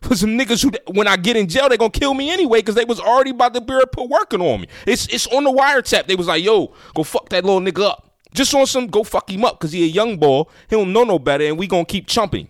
For 0.02 0.16
some 0.16 0.30
niggas 0.30 0.62
who, 0.62 0.70
when 0.92 1.06
I 1.06 1.16
get 1.16 1.36
in 1.36 1.48
jail, 1.48 1.68
they 1.68 1.76
gonna 1.76 1.90
kill 1.90 2.14
me 2.14 2.30
anyway 2.30 2.58
because 2.58 2.74
they 2.74 2.84
was 2.84 3.00
already 3.00 3.30
about 3.30 3.54
to 3.54 3.60
be 3.60 3.74
put 3.92 4.08
working 4.08 4.40
on 4.40 4.62
me. 4.62 4.68
It's 4.86 5.06
it's 5.08 5.26
on 5.28 5.44
the 5.44 5.52
wiretap. 5.52 6.06
They 6.06 6.16
was 6.16 6.26
like, 6.26 6.42
yo, 6.42 6.72
go 6.94 7.02
fuck 7.02 7.28
that 7.30 7.44
little 7.44 7.60
nigga 7.60 7.84
up. 7.84 8.06
Just 8.32 8.54
on 8.54 8.66
some, 8.66 8.86
go 8.86 9.02
fuck 9.02 9.28
him 9.30 9.44
up 9.44 9.58
because 9.58 9.72
he 9.72 9.82
a 9.84 9.86
young 9.86 10.16
boy. 10.16 10.44
He 10.68 10.76
don't 10.76 10.92
know 10.92 11.04
no 11.04 11.18
better, 11.18 11.44
and 11.44 11.58
we 11.58 11.66
gonna 11.66 11.84
keep 11.84 12.06
chumping. 12.06 12.48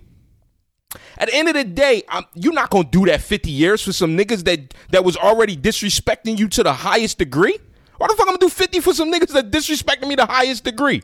At 1.16 1.28
the 1.28 1.34
end 1.34 1.48
of 1.48 1.54
the 1.54 1.64
day, 1.64 2.02
I'm, 2.08 2.24
you're 2.34 2.52
not 2.52 2.70
gonna 2.70 2.88
do 2.90 3.06
that 3.06 3.20
50 3.20 3.50
years 3.50 3.82
for 3.82 3.92
some 3.92 4.16
niggas 4.16 4.44
that 4.44 4.74
that 4.90 5.04
was 5.04 5.16
already 5.16 5.56
disrespecting 5.56 6.38
you 6.38 6.48
to 6.48 6.62
the 6.62 6.72
highest 6.72 7.18
degree. 7.18 7.58
Why 7.96 8.06
the 8.08 8.14
fuck 8.14 8.26
I'm 8.26 8.34
gonna 8.34 8.38
do 8.38 8.48
50 8.48 8.80
for 8.80 8.94
some 8.94 9.12
niggas 9.12 9.32
that 9.32 9.50
disrespecting 9.50 10.08
me 10.08 10.16
to 10.16 10.22
the 10.22 10.32
highest 10.32 10.64
degree? 10.64 11.02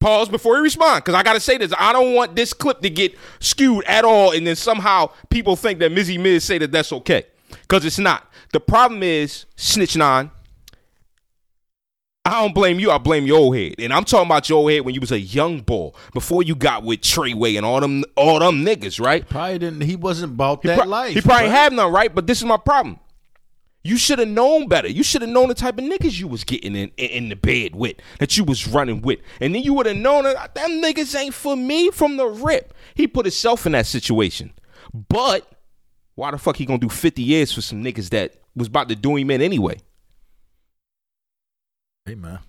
Pause 0.00 0.30
before 0.30 0.56
you 0.56 0.62
respond, 0.62 1.04
because 1.04 1.14
I 1.14 1.22
gotta 1.22 1.40
say 1.40 1.58
this. 1.58 1.72
I 1.78 1.92
don't 1.92 2.14
want 2.14 2.34
this 2.34 2.54
clip 2.54 2.80
to 2.80 2.88
get 2.90 3.14
skewed 3.38 3.84
at 3.84 4.04
all, 4.04 4.32
and 4.32 4.46
then 4.46 4.56
somehow 4.56 5.10
people 5.28 5.56
think 5.56 5.78
that 5.80 5.92
Mizzy 5.92 6.18
Miz 6.18 6.42
say 6.42 6.56
that 6.58 6.72
that's 6.72 6.90
okay, 6.92 7.24
because 7.50 7.84
it's 7.84 7.98
not. 7.98 8.26
The 8.54 8.60
problem 8.60 9.02
is 9.02 9.44
Snitch 9.56 9.96
Nine. 9.96 10.30
I 12.24 12.42
don't 12.42 12.54
blame 12.54 12.78
you. 12.78 12.90
I 12.90 12.98
blame 12.98 13.26
your 13.26 13.38
old 13.38 13.56
head, 13.56 13.74
and 13.78 13.92
I'm 13.92 14.04
talking 14.04 14.26
about 14.26 14.48
your 14.48 14.58
old 14.60 14.70
head 14.70 14.80
when 14.86 14.94
you 14.94 15.00
was 15.00 15.12
a 15.12 15.20
young 15.20 15.60
boy 15.60 15.90
before 16.14 16.42
you 16.42 16.54
got 16.54 16.82
with 16.82 17.00
Treyway 17.00 17.56
and 17.56 17.66
all 17.66 17.80
them 17.80 18.04
all 18.16 18.38
them 18.38 18.64
niggas, 18.64 19.04
right? 19.04 19.28
Probably 19.28 19.58
didn't. 19.58 19.82
He 19.82 19.96
wasn't 19.96 20.32
about 20.32 20.62
He, 20.62 20.68
that 20.68 20.78
pro- 20.78 20.88
life. 20.88 21.14
he 21.14 21.20
probably 21.20 21.48
bruh. 21.48 21.52
have 21.52 21.72
none, 21.72 21.92
right? 21.92 22.14
But 22.14 22.26
this 22.26 22.38
is 22.38 22.44
my 22.44 22.56
problem. 22.58 22.98
You 23.82 23.96
should 23.96 24.18
have 24.18 24.28
known 24.28 24.68
better. 24.68 24.88
You 24.88 25.02
should 25.02 25.22
have 25.22 25.30
known 25.30 25.48
the 25.48 25.54
type 25.54 25.78
of 25.78 25.84
niggas 25.84 26.18
you 26.20 26.28
was 26.28 26.44
getting 26.44 26.76
in, 26.76 26.90
in, 26.98 27.10
in 27.10 27.28
the 27.30 27.36
bed 27.36 27.74
with, 27.74 27.96
that 28.18 28.36
you 28.36 28.44
was 28.44 28.68
running 28.68 29.00
with. 29.00 29.20
And 29.40 29.54
then 29.54 29.62
you 29.62 29.72
would 29.74 29.86
have 29.86 29.96
known 29.96 30.24
that 30.24 30.54
them 30.54 30.82
niggas 30.82 31.18
ain't 31.18 31.34
for 31.34 31.56
me 31.56 31.90
from 31.90 32.16
the 32.18 32.26
rip. 32.26 32.74
He 32.94 33.06
put 33.06 33.24
himself 33.24 33.64
in 33.64 33.72
that 33.72 33.86
situation. 33.86 34.52
But 35.08 35.50
why 36.14 36.30
the 36.30 36.38
fuck 36.38 36.56
he 36.56 36.66
gonna 36.66 36.78
do 36.78 36.90
50 36.90 37.22
years 37.22 37.52
for 37.52 37.62
some 37.62 37.82
niggas 37.82 38.10
that 38.10 38.34
was 38.54 38.68
about 38.68 38.90
to 38.90 38.96
do 38.96 39.16
him 39.16 39.30
in 39.30 39.40
anyway? 39.40 39.78
Hey 42.04 42.14
man, 42.14 42.40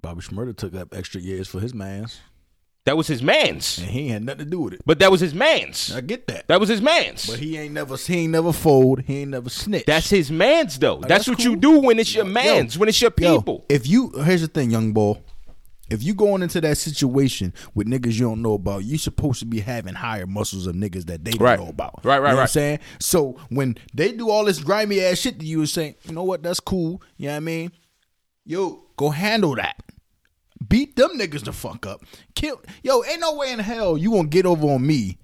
Bobby 0.00 0.20
Shmurda 0.20 0.56
took 0.56 0.74
up 0.74 0.94
extra 0.94 1.20
years 1.20 1.48
for 1.48 1.60
his 1.60 1.74
mans, 1.74 2.20
That 2.84 2.96
was 2.96 3.06
his 3.06 3.22
man's. 3.22 3.78
and 3.78 3.88
he 3.88 4.08
had 4.08 4.24
nothing 4.24 4.40
to 4.46 4.50
do 4.50 4.60
with 4.62 4.72
it. 4.74 4.80
But 4.84 4.98
that 4.98 5.10
was 5.10 5.20
his 5.20 5.34
man's. 5.34 5.92
I 5.94 6.00
get 6.00 6.26
that, 6.26 6.48
That 6.48 6.58
was 6.58 6.68
his 6.68 6.82
man's. 6.82 7.26
but 7.30 7.38
he 7.38 7.56
ain't 7.56 7.72
never, 7.74 7.96
he 7.96 8.16
ain't 8.24 8.32
never 8.32 8.52
fold. 8.52 9.02
He 9.02 9.20
ain't 9.20 9.30
never 9.30 9.48
snitch. 9.50 9.84
That's 9.86 10.10
his 10.10 10.30
man's 10.32 10.78
though. 10.80 10.96
That's, 10.96 11.08
that's 11.08 11.28
what 11.28 11.38
cool. 11.38 11.46
you 11.46 11.56
do 11.56 11.78
when 11.80 11.98
it's 12.00 12.12
your 12.14 12.26
Yo, 12.26 12.32
man's, 12.32 12.76
when 12.76 12.88
it's 12.88 13.00
your 13.00 13.12
Yo, 13.18 13.38
people. 13.38 13.64
if 13.68 13.86
you 13.86 14.10
here's 14.24 14.40
the 14.40 14.48
thing, 14.48 14.70
young 14.72 14.92
boy. 14.92 15.20
If 15.90 16.02
you 16.02 16.14
going 16.14 16.42
into 16.42 16.58
that 16.62 16.78
situation 16.78 17.52
with 17.74 17.86
niggas 17.86 18.14
you 18.14 18.20
don't 18.22 18.40
know 18.40 18.54
about, 18.54 18.82
you 18.84 18.96
supposed 18.96 19.40
to 19.40 19.44
be 19.46 19.60
having 19.60 19.92
higher 19.94 20.26
muscles 20.26 20.66
of 20.66 20.74
niggas 20.74 21.04
that 21.06 21.22
they 21.22 21.32
don't 21.32 21.42
Right. 21.42 21.58
know 21.60 21.68
about. 21.68 22.00
Right, 22.02 22.18
right, 22.18 22.30
you 22.30 22.32
know 22.32 22.36
What 22.36 22.42
I'm 22.42 22.48
saying 22.48 22.78
so 22.98 23.36
when 23.50 23.76
they 23.92 24.10
do 24.12 24.30
all 24.30 24.44
this 24.46 24.58
grimy 24.58 25.00
ass 25.02 25.18
shit 25.18 25.38
to 25.38 25.44
you 25.44 25.58
and 25.60 25.68
say, 25.68 25.96
you 26.04 26.14
know 26.14 26.22
what, 26.24 26.42
that's 26.42 26.60
cool. 26.60 27.02
You 27.18 27.26
know 27.26 27.32
what 27.34 27.36
I 27.36 27.40
mean? 27.40 27.72
Yo, 28.44 28.84
go 28.96 29.10
handle 29.10 29.54
that. 29.56 29.76
Beat 30.72 30.96
them 30.96 31.10
niggas 31.18 31.44
the 31.44 31.52
fuck 31.52 31.84
up. 31.84 32.02
Kill. 32.34 32.58
Yo, 32.82 33.04
ain't 33.04 33.20
no 33.20 33.34
way 33.34 33.52
in 33.52 33.58
hell 33.58 33.98
you 33.98 34.10
gonna 34.10 34.26
get 34.26 34.46
over 34.46 34.66
on 34.68 34.86
me. 34.86 35.18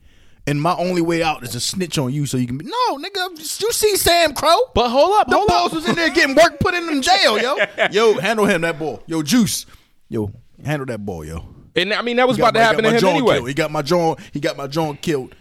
And 0.47 0.61
my 0.61 0.75
only 0.77 1.01
way 1.01 1.23
out 1.23 1.43
is 1.43 1.51
to 1.53 1.61
snitch 1.61 1.97
on 1.97 2.13
you 2.13 2.27
so 2.27 2.37
you 2.37 2.47
can 2.47 2.59
be. 2.59 2.67
No, 2.67 2.97
nigga, 2.99 3.31
you 3.61 3.73
see 3.73 3.95
SAMCRO? 3.97 4.57
But 4.75 4.91
hold 4.91 5.13
up, 5.21 5.29
The 5.29 5.37
hold 5.37 5.49
balls 5.49 5.73
up. 5.73 5.77
was 5.77 5.89
in 5.89 5.95
there 5.95 6.11
getting 6.11 6.35
work 6.37 6.61
put 6.61 6.75
in 6.75 6.85
them 6.85 7.01
jail, 7.01 7.39
yo. 7.41 7.57
Yo, 7.91 8.19
handle 8.21 8.45
him 8.45 8.61
that 8.61 8.79
ball. 8.79 9.03
Yo, 9.07 9.23
Juice. 9.23 9.65
Yo, 10.11 10.31
handle 10.63 10.85
that 10.87 11.05
ball, 11.05 11.25
yo. 11.25 11.43
And 11.75 11.95
I 11.95 12.03
mean 12.03 12.17
that 12.17 12.29
was 12.29 12.37
about 12.39 12.53
to 12.53 12.61
happen 12.61 12.85
to 12.85 12.91
him 12.91 12.99
John 13.01 13.11
anyway. 13.15 13.37
killed. 13.37 13.49
He 13.49 13.55
got 13.55 13.71
my 13.71 13.81
John. 13.83 14.17
He 14.33 14.41
got 14.41 14.57
my 14.59 14.67
John 14.67 14.99
killed. 14.99 15.35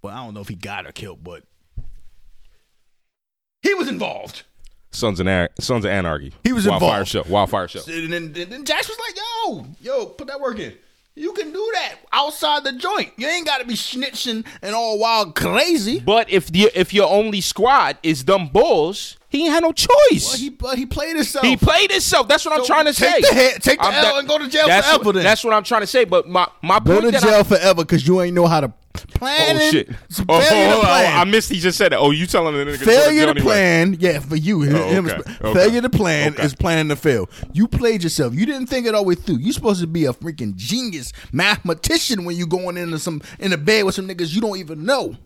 Well, 0.00 0.14
I 0.14 0.24
don't 0.24 0.32
know 0.32 0.40
if 0.40 0.48
he 0.48 0.54
got 0.54 0.86
her 0.86 0.92
killed, 0.92 1.22
but 1.22 1.42
he 3.62 3.74
was 3.74 3.88
involved. 3.88 4.44
Sons 4.92 5.20
of 5.20 5.26
Anar- 5.26 5.48
Sons 5.60 5.84
of 5.84 5.90
Anarchy. 5.90 6.32
He 6.44 6.52
was 6.52 6.66
Wildfire 6.66 6.88
involved. 7.00 7.08
show. 7.08 7.22
Wildfire 7.28 7.68
show. 7.68 7.80
And 7.86 8.12
then, 8.12 8.32
then, 8.32 8.50
then 8.50 8.64
Jax 8.64 8.88
was 8.88 8.98
like, 8.98 9.16
"Yo, 9.16 9.66
yo, 9.82 10.06
put 10.06 10.26
that 10.28 10.40
work 10.40 10.58
in. 10.58 10.74
You 11.16 11.32
can 11.32 11.52
do 11.52 11.70
that 11.74 11.96
outside 12.12 12.64
the 12.64 12.72
joint. 12.72 13.12
You 13.16 13.26
ain't 13.26 13.44
got 13.46 13.58
to 13.58 13.66
be 13.66 13.74
snitching 13.74 14.44
and 14.62 14.74
all 14.74 14.98
wild 14.98 15.34
crazy." 15.34 16.00
But 16.00 16.30
if 16.30 16.48
the 16.50 16.70
if 16.74 16.92
your 16.94 17.08
only 17.08 17.40
squad 17.40 17.98
is 18.02 18.24
them 18.24 18.48
bulls, 18.48 19.16
he 19.28 19.44
ain't 19.44 19.52
had 19.54 19.62
no 19.62 19.72
choice. 19.72 20.30
But 20.32 20.40
he, 20.40 20.48
but 20.50 20.78
he 20.78 20.86
played 20.86 21.14
himself. 21.16 21.44
He 21.44 21.56
played 21.56 21.90
himself. 21.92 22.26
That's 22.26 22.44
what 22.44 22.58
I'm 22.58 22.64
trying 22.66 22.86
to 22.86 22.92
take 22.92 23.24
say. 23.26 23.34
the 23.34 23.40
hit- 23.40 23.62
take 23.62 23.78
the 23.78 23.86
I'm 23.86 23.94
L 24.04 24.18
and 24.18 24.26
go 24.28 24.38
to 24.38 24.48
jail 24.48 24.66
that's 24.66 24.86
forever 24.88 25.04
What, 25.04 25.14
then. 25.16 25.24
that's 25.24 25.44
what 25.44 25.54
I'm 25.54 25.62
trying 25.64 25.82
to 25.82 25.86
say. 25.86 26.04
But 26.04 26.28
my 26.28 26.48
my 26.62 26.80
Go 26.80 26.94
point 27.00 27.04
to 27.06 27.10
that 27.12 27.22
jail 27.22 27.34
I, 27.40 27.42
forever 27.44 27.82
because 27.84 28.06
you 28.06 28.20
ain't 28.22 28.34
know 28.34 28.46
how 28.46 28.60
to 28.60 28.72
plan. 28.94 29.56
Oh 29.56 29.70
shit! 29.70 29.88
Oh, 29.90 29.94
oh, 30.28 30.36
oh 30.36 30.40
to 30.40 30.74
on. 30.76 30.80
plan. 30.80 31.18
I 31.18 31.24
missed. 31.24 31.50
He 31.50 31.58
just 31.60 31.76
said 31.78 31.92
that. 31.92 31.98
Oh, 31.98 32.10
you 32.10 32.26
telling 32.26 32.54
the 32.54 32.64
nigga 32.64 32.78
to 32.78 32.84
Failure 32.84 33.24
to 33.24 33.30
anyway. 33.30 33.44
plan, 33.44 33.96
yeah, 34.00 34.18
for 34.20 34.36
you. 34.36 34.62
him- 34.62 34.74
Oh, 34.76 34.88
him 34.88 35.06
okay. 35.06 35.16
is- 35.16 35.26
Okay. 35.40 35.54
Failure 35.54 35.80
to 35.82 35.90
plan 35.90 36.32
Okay. 36.34 36.42
is 36.44 36.54
planning 36.54 36.88
to 36.88 36.96
fail. 36.96 37.28
You 37.52 37.68
played 37.68 38.02
yourself. 38.02 38.34
You 38.34 38.46
didn't 38.46 38.66
think 38.66 38.86
it 38.86 38.94
all 38.94 39.02
the 39.02 39.08
way 39.08 39.14
through. 39.14 39.38
You 39.38 39.52
supposed 39.52 39.80
to 39.80 39.86
be 39.86 40.04
a 40.06 40.12
freaking 40.12 40.54
genius 40.56 41.12
mathematician 41.32 42.24
when 42.24 42.36
you 42.36 42.46
going 42.46 42.76
into 42.76 42.98
some 42.98 43.22
in 43.38 43.50
the 43.52 43.58
bed 43.58 43.84
with 43.84 43.94
some 43.94 44.08
niggas 44.08 44.34
you 44.34 44.40
don't 44.40 44.58
even 44.58 44.84
know. 44.84 45.16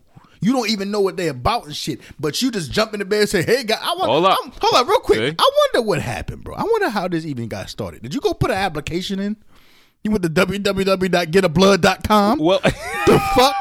You 0.41 0.51
don't 0.53 0.69
even 0.69 0.91
know 0.91 0.99
what 0.99 1.17
they 1.17 1.29
about 1.29 1.65
and 1.65 1.75
shit. 1.75 1.99
But 2.19 2.39
you 2.41 2.51
just 2.51 2.71
jump 2.71 2.93
in 2.93 2.99
the 2.99 3.05
bed 3.05 3.21
and 3.21 3.29
say, 3.29 3.41
"Hey, 3.41 3.63
guy, 3.63 3.79
I 3.81 3.95
want." 3.95 4.05
Hold 4.11 4.25
up. 4.25 4.37
I'm- 4.43 4.51
hold 4.61 4.75
up, 4.75 4.87
real 4.87 4.99
quick. 4.99 5.17
See? 5.17 5.35
I 5.39 5.49
wonder 5.73 5.81
what 5.87 5.99
happened, 6.01 6.43
bro. 6.43 6.53
I 6.55 6.63
wonder 6.63 6.89
how 6.89 7.07
this 7.07 7.25
even 7.25 7.47
got 7.47 7.67
started. 7.69 8.03
Did 8.03 8.13
you 8.13 8.19
go 8.21 8.33
put 8.33 8.51
an 8.51 8.57
application 8.57 9.19
in? 9.19 9.37
You 10.03 10.11
went 10.11 10.21
to 10.23 10.29
www.getablood.com. 10.29 12.39
Well, 12.39 12.59
the 13.11 13.19
fuck? 13.35 13.55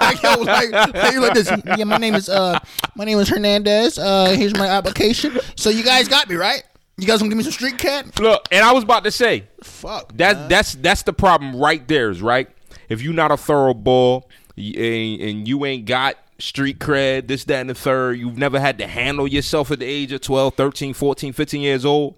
like, 0.00 0.22
yo, 0.22 0.34
like, 0.42 0.70
like, 0.70 1.12
you 1.12 1.20
like 1.20 1.34
this. 1.34 1.50
Yeah, 1.76 1.84
my 1.84 1.98
name 1.98 2.14
is 2.14 2.28
uh, 2.28 2.58
my 2.96 3.04
name 3.04 3.18
is 3.18 3.28
Hernandez. 3.28 3.98
Uh, 3.98 4.34
here's 4.36 4.54
my 4.54 4.66
application. 4.66 5.38
So 5.56 5.70
you 5.70 5.84
guys 5.84 6.08
got 6.08 6.28
me 6.28 6.36
right. 6.36 6.62
You 6.96 7.06
guys 7.06 7.20
gonna 7.20 7.28
give 7.28 7.38
me 7.38 7.44
some 7.44 7.52
street 7.52 7.78
cat? 7.78 8.18
look, 8.18 8.48
and 8.50 8.64
I 8.64 8.72
was 8.72 8.82
about 8.82 9.04
to 9.04 9.10
say 9.10 9.44
Fuck. 9.62 10.16
that 10.16 10.48
that's 10.48 10.74
that's 10.74 11.02
the 11.02 11.12
problem 11.12 11.56
right 11.56 11.86
there. 11.86 12.10
Is 12.10 12.20
right. 12.20 12.48
If 12.88 13.02
you're 13.02 13.14
not 13.14 13.30
a 13.30 13.36
thorough 13.36 13.74
ball 13.74 14.28
and, 14.56 15.20
and 15.20 15.48
you 15.48 15.64
ain't 15.64 15.84
got 15.84 16.16
street 16.38 16.78
cred, 16.78 17.28
this, 17.28 17.44
that, 17.44 17.60
and 17.60 17.70
the 17.70 17.74
third, 17.74 18.18
you've 18.18 18.38
never 18.38 18.58
had 18.58 18.78
to 18.78 18.86
handle 18.86 19.28
yourself 19.28 19.70
at 19.70 19.80
the 19.80 19.84
age 19.84 20.12
of 20.12 20.20
12, 20.20 20.54
13, 20.54 20.94
14, 20.94 21.32
15 21.32 21.60
years 21.60 21.84
old, 21.84 22.16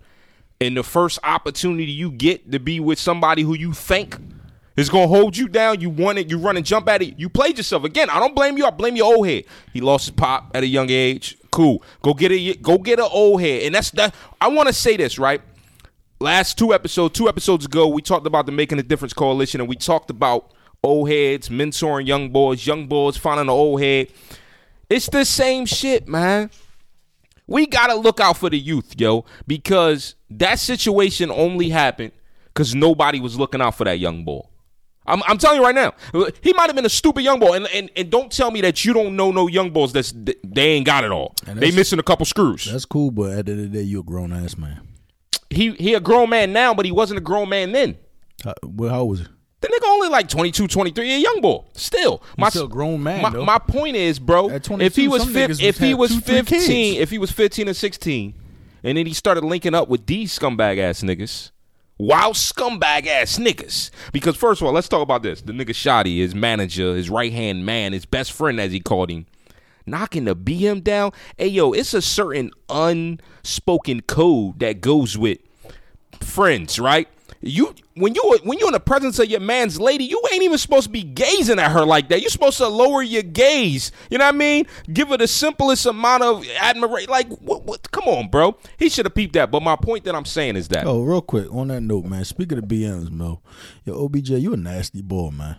and 0.61 0.77
the 0.77 0.83
first 0.83 1.19
opportunity 1.25 1.91
you 1.91 2.11
get 2.11 2.51
to 2.53 2.61
be 2.61 2.81
with 2.81 2.99
somebody 2.99 3.43
who 3.43 3.55
you 3.55 3.73
think 3.73 4.17
is 4.81 4.89
gonna 4.89 5.07
hold 5.07 5.37
you 5.37 5.49
down, 5.49 5.81
you 5.81 5.91
want 5.91 6.19
it, 6.19 6.31
you 6.31 6.39
run 6.39 6.57
and 6.57 6.65
jump 6.65 6.89
at 6.89 7.03
it, 7.03 7.19
you 7.19 7.29
played 7.29 7.57
yourself. 7.57 7.85
Again, 7.85 8.11
I 8.11 8.19
don't 8.19 8.35
blame 8.35 8.57
you, 8.57 8.67
I 8.67 8.71
blame 8.71 8.97
your 8.97 9.15
old 9.15 9.27
head. 9.27 9.45
He 9.73 9.81
lost 9.81 10.07
his 10.07 10.15
pop 10.15 10.51
at 10.55 10.63
a 10.63 10.67
young 10.67 10.91
age. 10.91 11.37
Cool. 11.51 11.83
Go 12.03 12.15
get 12.15 12.33
a 12.33 12.55
go 12.57 12.79
get 12.79 12.99
an 12.99 13.09
old 13.11 13.41
head. 13.41 13.63
And 13.63 13.75
that's 13.75 13.91
that 13.93 14.15
I 14.41 14.49
wanna 14.49 14.73
say 14.73 14.97
this, 14.97 15.19
right? 15.19 15.43
last 16.21 16.59
two 16.59 16.75
episodes, 16.75 17.17
two 17.17 17.29
episodes 17.29 17.65
ago, 17.65 17.89
we 17.89 18.03
talked 18.03 18.27
about 18.27 18.47
the 18.47 18.53
Making 18.53 18.79
a 18.79 18.83
Difference 18.83 19.13
Coalition, 19.13 19.61
and 19.61 19.69
we 19.69 19.75
talked 19.75 20.11
about 20.11 20.53
old 20.85 21.09
heads 21.09 21.49
mentoring 21.49 22.07
young 22.07 22.31
boys, 22.31 22.67
young 22.67 22.87
boys 22.87 23.17
finding 23.17 23.43
an 23.43 23.49
old 23.49 23.81
head. 23.81 24.09
It's 24.89 25.09
the 25.09 25.25
same 25.25 25.67
shit, 25.67 26.07
man. 26.07 26.51
We 27.47 27.67
gotta 27.67 27.95
look 27.95 28.21
out 28.21 28.37
for 28.37 28.51
the 28.51 28.59
youth, 28.59 28.95
yo, 28.99 29.25
because 29.47 30.15
that 30.31 30.59
situation 30.59 31.31
only 31.31 31.71
happened 31.71 32.13
because 32.47 32.75
nobody 32.75 33.19
was 33.19 33.39
looking 33.39 33.61
out 33.61 33.75
for 33.75 33.85
that 33.85 33.99
young 33.99 34.25
boy. 34.25 34.43
I'm, 35.11 35.23
I'm 35.27 35.39
telling 35.39 35.59
you 35.59 35.65
right 35.65 35.75
now, 35.75 35.93
he 36.43 36.53
might 36.53 36.67
have 36.67 36.77
been 36.77 36.87
a 36.87 36.91
stupid 36.91 37.23
young 37.23 37.41
boy, 37.41 37.55
and, 37.55 37.67
and 37.69 37.91
and 37.97 38.11
don't 38.11 38.31
tell 38.31 38.51
me 38.51 38.61
that 38.63 38.85
you 38.85 38.93
don't 38.93 39.17
know 39.17 39.31
no 39.31 39.47
young 39.47 39.71
boys 39.71 39.93
that's 39.93 40.13
they 40.15 40.69
ain't 40.73 40.87
got 40.87 41.05
it 41.05 41.11
all. 41.11 41.35
They 41.47 41.71
missing 41.71 41.99
a 41.99 42.03
couple 42.03 42.27
screws. 42.27 42.65
That's 42.71 42.85
cool, 42.85 43.11
but 43.11 43.31
at 43.33 43.47
the 43.47 43.53
end 43.53 43.65
of 43.65 43.73
the 43.73 43.79
day, 43.79 43.85
you 43.85 44.01
a 44.01 44.03
grown 44.03 44.33
ass 44.33 44.57
man. 44.57 44.81
He 45.51 45.73
he 45.73 45.95
a 45.95 46.01
grown 46.01 46.31
man 46.31 46.53
now, 46.53 46.75
but 46.75 46.85
he 46.87 46.93
wasn't 46.93 47.19
a 47.19 47.23
grown 47.23 47.49
man 47.49 47.73
then. 47.73 47.97
How, 48.45 48.55
well, 48.63 48.91
how 48.91 49.05
was 49.05 49.21
he? 49.21 49.27
The 49.61 49.69
nigga 49.69 49.89
only 49.89 50.09
like 50.09 50.29
22, 50.29 50.69
23, 50.69 51.13
a 51.13 51.19
young 51.19 51.41
boy. 51.43 51.65
Still. 51.75 52.23
My, 52.39 52.49
still 52.49 52.65
a 52.65 52.69
grown 52.69 53.03
man, 53.03 53.21
My, 53.21 53.29
my 53.31 53.59
point 53.59 53.95
is, 53.95 54.19
bro, 54.19 54.49
if 54.49 54.97
he 54.97 55.07
was 55.07 55.27
niggas 55.27 55.61
if 55.63 55.77
he 55.77 55.93
was 55.93 56.13
two, 56.13 56.21
three 56.21 56.37
15, 56.37 56.61
kids. 56.61 57.01
if 57.01 57.11
he 57.11 57.19
was 57.19 57.31
15 57.31 57.69
or 57.69 57.75
16, 57.75 58.35
and 58.83 58.97
then 58.97 59.05
he 59.05 59.13
started 59.13 59.45
linking 59.45 59.75
up 59.75 59.89
with 59.89 60.07
these 60.07 60.37
scumbag 60.39 60.79
ass 60.79 61.03
niggas, 61.03 61.51
wild 62.01 62.35
scumbag 62.35 63.07
ass 63.07 63.39
niggas. 63.39 63.91
Because 64.13 64.37
first 64.37 64.61
of 64.61 64.67
all, 64.67 64.73
let's 64.73 64.89
talk 64.89 65.03
about 65.03 65.23
this. 65.23 65.43
The 65.43 65.53
nigga 65.53 65.71
Shotti, 65.71 66.19
his 66.19 66.35
manager, 66.35 66.97
his 66.97 67.11
right 67.11 67.33
hand 67.33 67.67
man, 67.67 67.93
his 67.93 68.07
best 68.07 68.33
friend 68.33 68.61
as 68.61 68.73
he 68.73 68.81
called 68.81 69.11
him, 69.11 69.27
knocking 69.87 70.25
the 70.25 70.35
BM 70.35 70.83
down. 70.83 71.13
Hey 71.37 71.49
yo, 71.49 71.73
it's 71.73 71.95
a 71.95 72.03
certain 72.03 72.51
unspoken 72.69 74.01
code 74.03 74.59
that 74.61 74.81
goes 74.81 75.19
with 75.19 75.39
friends, 76.21 76.79
right? 76.79 77.09
You 77.43 77.75
when 77.95 78.15
you 78.15 78.39
when 78.45 78.59
you're 78.59 78.69
in 78.69 78.75
the 78.75 78.81
presence 78.81 79.19
of 79.19 79.31
your 79.31 79.41
man's 79.41 79.81
lady, 79.81 80.05
you 80.05 80.21
ain't 80.31 80.43
even 80.43 80.59
supposed 80.59 80.85
to 80.85 80.91
be 80.91 81.03
gazing 81.03 81.59
at 81.59 81.73
her 81.73 81.87
like 81.87 82.11
that. 82.11 82.21
You're 82.21 82.29
supposed 82.29 82.59
to 82.59 82.69
lower 82.69 83.03
your 83.03 83.23
gaze. 83.23 83.93
You 84.11 84.19
know 84.19 84.27
what 84.27 84.35
I 84.35 84.39
mean? 84.39 84.67
Give 84.93 85.09
her 85.09 85.17
the 85.17 85.27
simplest 85.27 85.87
amount 85.87 86.23
of 86.23 86.45
admiration. 86.61 87.09
Like, 87.11 87.29
what, 87.39 87.65
what? 87.65 87.91
Come 87.93 88.05
on, 88.09 88.29
bro. 88.29 88.59
He 88.79 88.91
should 88.91 89.07
have 89.07 89.15
peeped 89.15 89.33
that. 89.35 89.51
But 89.51 89.63
my 89.63 89.77
point 89.77 90.05
that 90.05 90.15
I'm 90.15 90.27
saying 90.27 90.57
is 90.57 90.69
that 90.69 90.87
Oh, 90.87 91.03
real 91.03 91.23
quick 91.23 91.47
on 91.51 91.69
that 91.69 91.81
note, 91.81 92.05
man. 92.05 92.27
Speaking 92.27 92.59
of 92.59 92.65
BMs, 92.65 93.11
Mo, 93.11 93.41
yo, 93.87 94.05
OBJ, 94.05 94.31
you 94.31 94.53
a 94.53 94.57
nasty 94.59 95.01
boy, 95.01 95.31
man. 95.31 95.57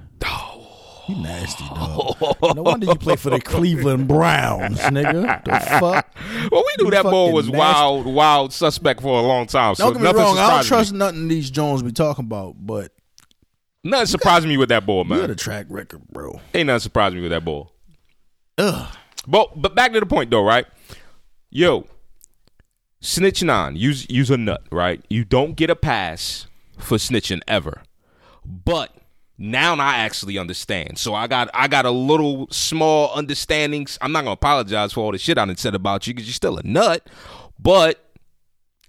You 1.15 1.21
nasty 1.23 1.63
dog. 1.65 2.15
No 2.55 2.61
wonder 2.63 2.85
you 2.87 2.95
play 2.95 3.15
for 3.15 3.29
the 3.29 3.39
Cleveland 3.39 4.07
Browns, 4.07 4.79
nigga. 4.79 5.43
The 5.45 5.59
fuck? 5.79 6.13
well, 6.51 6.63
we 6.65 6.73
knew 6.79 6.85
You 6.85 6.91
that 6.91 7.03
boy 7.03 7.31
was 7.31 7.45
nasty. 7.47 7.57
wild, 7.57 8.05
wild 8.05 8.53
suspect 8.53 9.01
for 9.01 9.19
a 9.19 9.21
long 9.21 9.47
time. 9.47 9.75
So 9.75 9.85
Don't 9.91 10.01
get 10.01 10.15
me 10.15 10.21
wrong. 10.21 10.37
I 10.37 10.49
don't 10.55 10.65
trust 10.65 10.91
me. 10.91 10.99
nothing 10.99 11.27
these 11.27 11.49
Jones 11.51 11.81
be 11.83 11.91
talking 11.91 12.25
about, 12.25 12.55
but 12.59 12.91
Nothing 13.83 14.05
surprised 14.07 14.47
me 14.47 14.57
with 14.57 14.69
that 14.69 14.85
boy, 14.85 15.03
man. 15.03 15.17
you 15.17 15.23
got 15.23 15.29
a 15.31 15.35
track 15.35 15.65
record, 15.69 16.07
bro. 16.09 16.39
Ain't 16.53 16.67
nothing 16.67 16.79
surprised 16.81 17.15
me 17.15 17.21
with 17.21 17.31
that 17.31 17.43
boy. 17.43 17.65
Ugh. 18.57 18.95
But 19.27 19.59
but 19.61 19.75
back 19.75 19.93
to 19.93 19.99
the 19.99 20.05
point 20.05 20.29
though, 20.29 20.43
right? 20.43 20.65
Yo, 21.49 21.85
snitching 23.01 23.51
on, 23.53 23.75
use 23.75 24.07
use 24.09 24.29
a 24.29 24.37
nut, 24.37 24.61
right? 24.71 25.03
You 25.09 25.23
don't 25.25 25.55
get 25.55 25.69
a 25.69 25.75
pass 25.75 26.47
for 26.77 26.97
snitching 26.97 27.41
ever. 27.47 27.81
But 28.45 28.95
now 29.41 29.73
I 29.75 29.97
actually 29.97 30.37
understand. 30.37 30.99
So 30.99 31.15
I 31.15 31.27
got 31.27 31.49
I 31.53 31.67
got 31.67 31.85
a 31.85 31.91
little 31.91 32.47
small 32.51 33.09
understandings. 33.15 33.97
I'm 33.99 34.11
not 34.11 34.21
gonna 34.21 34.33
apologize 34.33 34.93
for 34.93 35.01
all 35.03 35.11
the 35.11 35.17
shit 35.17 35.37
I 35.37 35.45
done 35.45 35.57
said 35.57 35.73
about 35.73 36.05
you 36.05 36.13
because 36.13 36.27
you're 36.27 36.33
still 36.33 36.57
a 36.57 36.63
nut. 36.63 37.09
But 37.59 38.05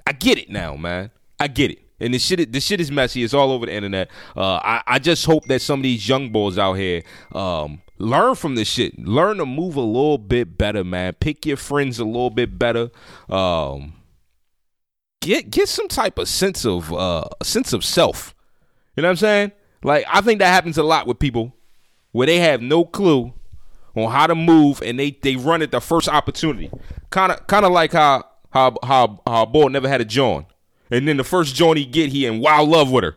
I 0.06 0.12
get 0.12 0.38
it 0.38 0.50
now, 0.50 0.76
man. 0.76 1.10
I 1.40 1.48
get 1.48 1.70
it. 1.70 1.78
And 2.00 2.12
this 2.12 2.24
shit, 2.24 2.52
this 2.52 2.64
shit 2.64 2.80
is 2.80 2.90
messy. 2.90 3.22
It's 3.22 3.32
all 3.32 3.50
over 3.52 3.66
the 3.66 3.72
internet. 3.72 4.10
Uh, 4.36 4.56
I, 4.56 4.82
I 4.86 4.98
just 4.98 5.24
hope 5.24 5.44
that 5.46 5.62
some 5.62 5.80
of 5.80 5.84
these 5.84 6.06
young 6.08 6.30
boys 6.30 6.58
out 6.58 6.74
here 6.74 7.02
um, 7.32 7.80
learn 7.98 8.34
from 8.34 8.54
this 8.56 8.68
shit. 8.68 8.98
Learn 8.98 9.38
to 9.38 9.46
move 9.46 9.76
a 9.76 9.80
little 9.80 10.18
bit 10.18 10.58
better, 10.58 10.84
man. 10.84 11.14
Pick 11.14 11.46
your 11.46 11.56
friends 11.56 11.98
a 11.98 12.04
little 12.04 12.30
bit 12.30 12.58
better. 12.58 12.90
Um, 13.28 13.94
get 15.20 15.50
get 15.50 15.68
some 15.68 15.88
type 15.88 16.18
of 16.18 16.28
sense 16.28 16.66
of 16.66 16.92
uh, 16.92 17.24
sense 17.42 17.72
of 17.72 17.84
self. 17.84 18.34
You 18.96 19.02
know 19.02 19.08
what 19.08 19.12
I'm 19.12 19.16
saying? 19.16 19.52
Like 19.82 20.04
I 20.12 20.20
think 20.20 20.38
that 20.40 20.48
happens 20.48 20.78
a 20.78 20.82
lot 20.82 21.06
with 21.06 21.18
people 21.18 21.54
where 22.12 22.26
they 22.26 22.38
have 22.38 22.60
no 22.60 22.84
clue 22.84 23.32
on 23.94 24.10
how 24.10 24.26
to 24.26 24.34
move 24.34 24.80
and 24.82 24.98
they 24.98 25.10
they 25.22 25.36
run 25.36 25.62
at 25.62 25.70
the 25.70 25.80
first 25.80 26.08
opportunity. 26.08 26.70
Kind 27.10 27.32
of 27.32 27.46
kind 27.46 27.66
of 27.66 27.72
like 27.72 27.92
how 27.92 28.24
how 28.52 28.76
how 28.82 29.20
how 29.26 29.44
boy 29.46 29.68
never 29.68 29.88
had 29.88 30.00
a 30.00 30.04
joint, 30.04 30.46
and 30.90 31.06
then 31.06 31.16
the 31.16 31.24
first 31.24 31.54
joint 31.54 31.78
he 31.78 31.84
get 31.84 32.10
he 32.10 32.26
in 32.26 32.40
wild 32.40 32.68
love 32.68 32.90
with 32.90 33.04
her, 33.04 33.16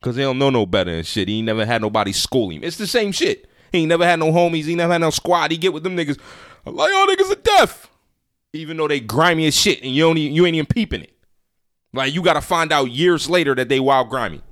cause 0.00 0.16
they 0.16 0.22
don't 0.22 0.38
know 0.38 0.50
no 0.50 0.66
better 0.66 0.90
and 0.90 1.06
shit. 1.06 1.28
He 1.28 1.38
ain't 1.38 1.46
never 1.46 1.66
had 1.66 1.82
nobody 1.82 2.12
school 2.12 2.50
him. 2.50 2.62
It's 2.62 2.76
the 2.76 2.86
same 2.86 3.12
shit. 3.12 3.48
He 3.72 3.78
ain't 3.80 3.88
never 3.88 4.04
had 4.04 4.18
no 4.18 4.32
homies. 4.32 4.64
He 4.64 4.74
never 4.74 4.92
had 4.92 5.00
no 5.00 5.10
squad. 5.10 5.50
He 5.50 5.58
get 5.58 5.72
with 5.72 5.82
them 5.82 5.96
niggas. 5.96 6.18
Like 6.64 6.90
y'all 6.92 7.06
niggas 7.06 7.32
are 7.32 7.40
deaf, 7.40 7.90
even 8.52 8.76
though 8.76 8.88
they 8.88 9.00
grimy 9.00 9.46
as 9.46 9.56
shit, 9.56 9.82
and 9.82 9.94
you 9.94 10.08
even, 10.10 10.34
you 10.34 10.46
ain't 10.46 10.54
even 10.54 10.66
peeping 10.66 11.02
it. 11.02 11.12
Like 11.92 12.14
you 12.14 12.22
got 12.22 12.34
to 12.34 12.40
find 12.40 12.72
out 12.72 12.90
years 12.90 13.28
later 13.30 13.54
that 13.54 13.68
they 13.68 13.80
wild 13.80 14.10
grimy. 14.10 14.42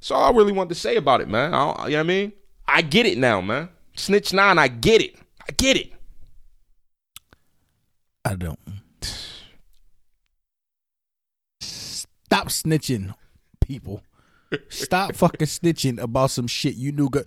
So 0.00 0.14
I 0.14 0.30
really 0.30 0.52
want 0.52 0.68
to 0.68 0.74
say 0.74 0.96
about 0.96 1.20
it, 1.20 1.28
man. 1.28 1.54
I 1.54 1.58
you 1.86 1.90
know 1.92 1.96
what 1.96 2.00
I 2.00 2.02
mean? 2.02 2.32
I 2.66 2.82
get 2.82 3.06
it 3.06 3.18
now, 3.18 3.40
man. 3.40 3.68
Snitch 3.96 4.32
nine, 4.32 4.58
I 4.58 4.68
get 4.68 5.00
it. 5.02 5.16
I 5.48 5.52
get 5.56 5.76
it. 5.76 5.92
I 8.24 8.34
don't. 8.34 8.58
Stop 11.60 12.48
snitching, 12.48 13.14
people. 13.60 14.02
Stop 14.68 15.14
fucking 15.14 15.46
snitching 15.46 15.98
about 16.00 16.30
some 16.30 16.46
shit 16.46 16.74
you 16.74 16.92
knew. 16.92 17.08
Go- 17.08 17.24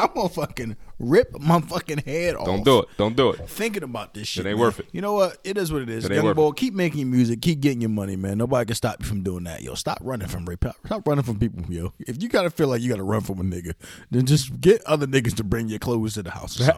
I'm 0.00 0.14
gonna 0.14 0.28
fucking 0.28 0.76
rip 0.98 1.38
my 1.40 1.60
fucking 1.60 1.98
head 1.98 2.34
off. 2.36 2.46
Don't 2.46 2.64
do 2.64 2.80
it. 2.80 2.88
Don't 2.96 3.16
do 3.16 3.30
it. 3.30 3.48
Thinking 3.48 3.82
about 3.82 4.14
this 4.14 4.26
shit. 4.28 4.46
ain't 4.46 4.56
man. 4.56 4.60
worth 4.66 4.80
it. 4.80 4.88
You 4.92 5.00
know 5.00 5.12
what? 5.12 5.38
It 5.44 5.56
is 5.58 5.72
what 5.72 5.82
it 5.82 5.90
is. 5.90 6.04
It 6.04 6.12
Young 6.12 6.34
boy, 6.34 6.52
keep 6.52 6.74
making 6.74 7.10
music, 7.10 7.42
keep 7.42 7.60
getting 7.60 7.80
your 7.80 7.90
money, 7.90 8.16
man. 8.16 8.38
Nobody 8.38 8.66
can 8.66 8.74
stop 8.74 8.96
you 9.00 9.06
from 9.06 9.22
doing 9.22 9.44
that, 9.44 9.62
yo. 9.62 9.74
Stop 9.74 9.98
running 10.00 10.28
from 10.28 10.46
rape. 10.46 10.64
Stop 10.86 11.06
running 11.06 11.24
from 11.24 11.38
people, 11.38 11.62
yo. 11.72 11.92
If 12.00 12.22
you 12.22 12.28
gotta 12.28 12.50
feel 12.50 12.68
like 12.68 12.80
you 12.82 12.88
gotta 12.88 13.02
run 13.04 13.20
from 13.20 13.40
a 13.40 13.42
nigga, 13.42 13.74
then 14.10 14.26
just 14.26 14.60
get 14.60 14.82
other 14.84 15.06
niggas 15.06 15.34
to 15.36 15.44
bring 15.44 15.68
your 15.68 15.78
clothes 15.78 16.14
to 16.14 16.22
the 16.22 16.30
house. 16.30 16.60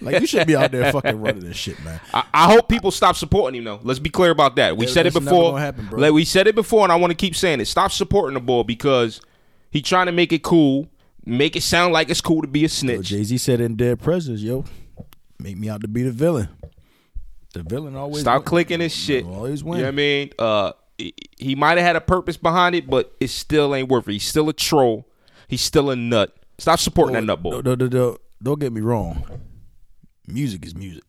Like 0.00 0.20
you 0.20 0.26
should 0.26 0.48
be 0.48 0.56
out 0.56 0.72
there 0.72 0.90
fucking 0.92 1.20
running 1.20 1.44
this 1.44 1.56
shit, 1.56 1.82
man. 1.84 2.00
I, 2.12 2.24
I 2.34 2.52
hope 2.52 2.68
people 2.68 2.90
stop 2.90 3.14
supporting 3.14 3.58
him 3.58 3.64
though. 3.64 3.80
Let's 3.84 4.00
be 4.00 4.10
clear 4.10 4.30
about 4.30 4.56
that. 4.56 4.76
We 4.76 4.86
Yeah, 4.86 4.92
said 4.92 5.06
it 5.06 5.12
before. 5.14 5.58
happen, 5.60 5.86
bro. 5.86 6.00
Like, 6.00 6.12
we 6.12 6.24
said 6.24 6.48
it 6.48 6.54
before, 6.56 6.82
and 6.82 6.90
I 6.90 6.96
want 6.96 7.12
to 7.12 7.14
keep 7.14 7.36
saying 7.36 7.60
it. 7.60 7.66
Stop 7.66 7.92
supporting 7.92 8.34
the 8.34 8.40
boy 8.40 8.64
because 8.64 9.20
he 9.70 9.80
trying 9.82 10.06
to 10.06 10.12
make 10.12 10.32
it 10.32 10.42
cool, 10.42 10.88
make 11.26 11.56
it 11.56 11.62
sound 11.62 11.92
like 11.92 12.08
it's 12.08 12.20
cool 12.20 12.40
to 12.40 12.48
be 12.48 12.64
a 12.64 12.68
snitch. 12.68 13.08
Jay 13.08 13.24
Z 13.24 13.36
said 13.38 13.60
in 13.60 13.76
Dead 13.76 14.00
Presidents, 14.00 14.42
yo, 14.42 14.64
make 15.38 15.58
me 15.58 15.68
out 15.68 15.82
to 15.82 15.88
be 15.88 16.02
the 16.02 16.12
villain. 16.12 16.48
The 17.52 17.62
villain 17.62 17.96
always 17.96 18.20
Stop 18.22 18.40
win. 18.40 18.44
clicking 18.44 18.80
his 18.80 18.94
shit. 18.94 19.24
Always 19.24 19.62
You 19.62 19.66
know 19.66 19.72
what 19.78 19.84
I 19.86 19.90
mean? 19.90 20.30
Uh, 20.38 20.72
he, 21.38 21.54
might 21.54 21.78
have 21.78 21.86
had 21.86 21.96
a 21.96 22.00
purpose 22.00 22.36
behind 22.36 22.74
it, 22.74 22.88
but 22.88 23.14
it 23.20 23.28
still 23.28 23.74
ain't 23.74 23.88
worth 23.88 24.08
it. 24.08 24.12
He's 24.12 24.26
still 24.26 24.48
a 24.48 24.52
troll. 24.52 25.06
He's 25.48 25.60
still 25.60 25.90
a 25.90 25.96
nut. 25.96 26.34
Stop 26.58 26.78
supporting 26.78 27.14
that 27.14 27.24
nut 27.24 27.42
boy. 27.42 27.60
Don't, 27.62 27.78
don't, 27.78 27.90
don't, 27.90 28.20
don't 28.42 28.60
get 28.60 28.72
me 28.72 28.80
wrong. 28.80 29.24
Music 30.26 30.64
is 30.64 30.74
music. 30.74 31.02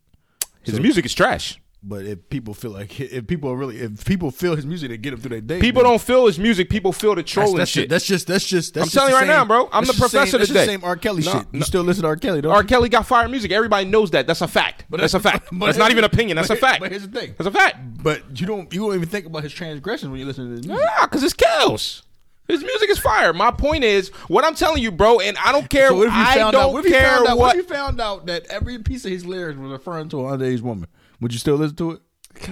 His 0.63 0.79
music 0.79 1.05
is 1.05 1.13
trash. 1.13 1.59
But 1.83 2.05
if 2.05 2.27
people 2.29 2.53
feel 2.53 2.71
like 2.71 2.99
if 2.99 3.27
people 3.27 3.55
really 3.55 3.77
if 3.77 4.03
people 4.03 4.31
feel 4.31 4.55
his 4.55 4.65
music, 4.65 4.89
they 4.89 4.97
get 4.97 5.13
him 5.13 5.19
through 5.19 5.29
their 5.29 5.41
day. 5.41 5.61
People 5.61 5.83
man. 5.83 5.91
don't 5.91 6.01
feel 6.01 6.25
his 6.25 6.39
music. 6.39 6.69
People 6.69 6.91
feel 6.91 7.11
the 7.11 7.21
That's, 7.21 7.31
trolling 7.31 7.57
that's, 7.57 7.71
shit. 7.71 7.89
Just, 7.89 7.89
that's 7.89 8.05
just 8.05 8.27
that's 8.27 8.45
just. 8.45 8.73
That's 8.73 8.83
I'm 8.83 8.85
just 8.87 8.95
telling 8.95 9.11
you 9.11 9.15
right 9.15 9.21
same- 9.21 9.27
now, 9.27 9.45
bro. 9.45 9.69
I'm 9.71 9.85
the 9.85 9.93
professor 9.93 10.25
same, 10.25 10.39
that's 10.39 10.47
today. 10.47 10.65
the 10.65 10.71
same 10.71 10.83
R. 10.83 10.95
Kelly 10.95 11.23
No, 11.23 11.31
shit. 11.31 11.47
You 11.51 11.61
still 11.61 11.83
listen 11.83 12.01
to 12.01 12.09
R. 12.09 12.15
Kelly, 12.15 12.41
don't 12.41 12.51
R. 12.51 12.63
Kelly 12.63 12.89
got 12.89 13.05
fire 13.05 13.29
music. 13.29 13.51
Everybody 13.51 13.85
knows 13.85 14.11
that. 14.11 14.25
That's 14.25 14.41
a 14.41 14.47
fact. 14.47 14.85
But 14.89 14.99
that's 14.99 15.13
a 15.13 15.19
fact. 15.19 15.49
but 15.51 15.67
that's 15.67 15.77
not 15.77 15.91
even 15.91 16.03
opinion. 16.03 16.35
That's 16.35 16.47
but 16.47 16.57
a 16.57 16.61
fact. 16.61 16.81
But 16.81 16.91
here's 16.91 17.07
the 17.07 17.19
thing. 17.19 17.35
That's 17.37 17.47
a 17.47 17.51
fact. 17.51 17.77
But 18.03 18.39
you 18.39 18.47
don't 18.47 18.73
you 18.73 18.81
don't 18.81 18.95
even 18.95 19.07
think 19.07 19.27
about 19.27 19.43
his 19.43 19.53
transgressions 19.53 20.09
when 20.09 20.19
you 20.19 20.25
listen 20.25 20.45
to 20.45 20.51
his 20.51 20.67
music. 20.67 20.83
Yeah, 20.83 21.05
because 21.05 21.23
it's 21.23 21.33
chaos. 21.33 22.01
His 22.47 22.61
music 22.63 22.89
is 22.89 22.97
fire. 22.97 23.33
My 23.33 23.51
point 23.51 23.83
is, 23.83 24.07
what 24.29 24.45
I'm 24.45 24.55
telling 24.55 24.81
you, 24.81 24.89
bro, 24.91 25.19
and 25.19 25.37
I 25.37 25.51
don't 25.51 25.69
care. 25.69 25.89
So 25.89 25.97
what 25.97 26.07
if 26.07 26.13
you 26.13 26.19
I 26.19 26.35
found 26.35 26.53
don't 26.53 26.63
out? 26.63 26.73
What 26.73 26.85
if 26.85 26.91
you 26.91 26.97
care 26.97 27.09
found 27.09 27.27
out? 27.27 27.37
what. 27.37 27.47
What 27.47 27.55
if 27.57 27.69
you 27.69 27.75
found 27.75 28.01
out 28.01 28.25
that 28.27 28.45
every 28.47 28.79
piece 28.79 29.03
of 29.05 29.11
his 29.11 29.25
lyrics 29.25 29.59
was 29.59 29.69
referring 29.71 30.09
to 30.09 30.25
an 30.27 30.39
underage 30.39 30.61
woman? 30.61 30.87
Would 31.21 31.33
you 31.33 31.39
still 31.39 31.55
listen 31.55 31.75
to 31.77 31.91
it? 31.91 32.01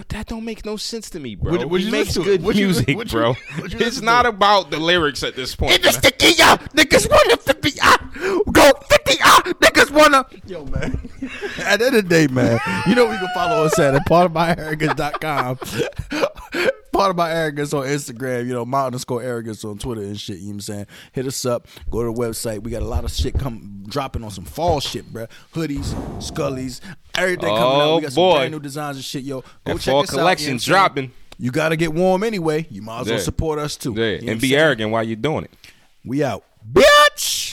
that 0.10 0.26
don't 0.26 0.44
make 0.44 0.66
no 0.66 0.78
sense 0.78 1.12
to 1.12 1.20
me, 1.20 1.36
bro. 1.36 1.52
Would- 1.52 1.66
would 1.70 1.80
he 1.82 1.86
you 1.88 1.92
makes 1.92 2.08
listen 2.18 2.24
to 2.24 2.30
it? 2.32 2.38
good 2.38 2.44
Would 2.46 2.56
you- 2.58 2.66
music, 2.66 2.98
would 2.98 3.12
you- 3.12 3.20
bro. 3.20 3.36
would 3.62 3.72
you 3.74 3.80
It's 3.80 4.02
not 4.02 4.26
about 4.26 4.72
the 4.72 4.80
lyrics 4.80 5.22
at 5.22 5.36
this 5.36 5.56
point. 5.56 5.80
It's 5.86 5.98
sticky, 5.98 6.34
y'all. 6.42 6.58
Niggas 6.74 7.08
wanna 7.08 7.38
50, 7.38 7.72
ah. 7.84 7.98
Go 8.52 8.72
50, 8.90 9.18
ah. 9.24 9.42
Niggas 9.62 9.92
wanna. 9.92 10.26
Yo, 10.48 10.66
man. 10.66 11.08
At 11.60 11.80
the 11.80 11.86
end 11.86 11.96
of 11.98 12.04
the 12.04 12.10
day, 12.10 12.26
man, 12.28 12.60
you 12.88 12.96
know 12.96 13.06
we 13.06 13.16
can 13.18 13.28
follow 13.36 13.64
us 13.66 13.78
at 13.78 13.94
partofmyarrogance.com. 14.10 15.60
Pardon 16.96 17.18
my 17.18 17.32
arrogance 17.32 17.74
on 17.74 17.84
Instagram, 17.86 18.48
you 18.48 18.54
know, 18.54 18.64
my 18.66 18.86
underscore 18.86 19.22
arrogance 19.22 19.66
on 19.66 19.78
Twitter 19.78 20.02
and 20.02 20.18
shit. 20.20 20.38
You 20.38 20.44
know 20.44 20.48
what 20.48 20.54
I'm 20.54 20.62
saying? 20.62 20.88
Hit 21.12 21.26
us 21.28 21.46
up. 21.46 21.68
Go 21.92 22.02
to 22.04 22.14
the 22.14 22.20
website. 22.20 22.64
We 22.64 22.72
got 22.72 22.82
a 22.82 22.86
lot 22.88 23.04
of 23.04 23.12
shit 23.12 23.38
come 23.38 23.84
dropping 23.88 24.24
on 24.24 24.32
some 24.32 24.46
fall 24.46 24.80
shit, 24.80 25.12
bro. 25.12 25.28
Hoodies, 25.54 25.94
scullies, 26.22 26.80
everything 27.16 27.50
coming 27.50 27.62
out. 27.82 27.82
Oh, 27.82 27.96
We 27.98 28.02
got 28.04 28.12
some 28.14 28.22
boy. 28.24 28.36
brand 28.38 28.52
new 28.54 28.60
designs 28.60 28.96
and 28.98 29.04
shit, 29.06 29.24
yo. 29.24 29.42
Go 29.42 29.48
That 29.66 29.80
check 29.80 29.92
fall 29.92 30.00
us 30.04 30.10
out, 30.10 30.14
you 30.14 30.18
know 30.18 30.24
collection's 30.24 30.68
what 30.70 30.74
dropping. 30.74 31.12
You 31.38 31.52
got 31.52 31.70
to 31.70 31.76
get 31.76 31.94
warm 31.94 32.24
anyway. 32.24 32.66
You 32.70 32.82
might 32.82 33.02
as 33.02 33.08
well 33.08 33.18
Yeah. 33.18 33.24
support 33.24 33.60
us 33.60 33.76
too. 33.76 33.94
Yeah, 33.94 34.06
You 34.06 34.22
know 34.28 34.32
and 34.32 34.42
be 34.42 34.56
arrogant 34.56 34.92
while 34.92 35.04
you're 35.04 35.18
doing 35.18 35.44
it. 35.44 35.52
We 36.06 36.24
out. 36.24 36.44
Bitch! 36.72 37.45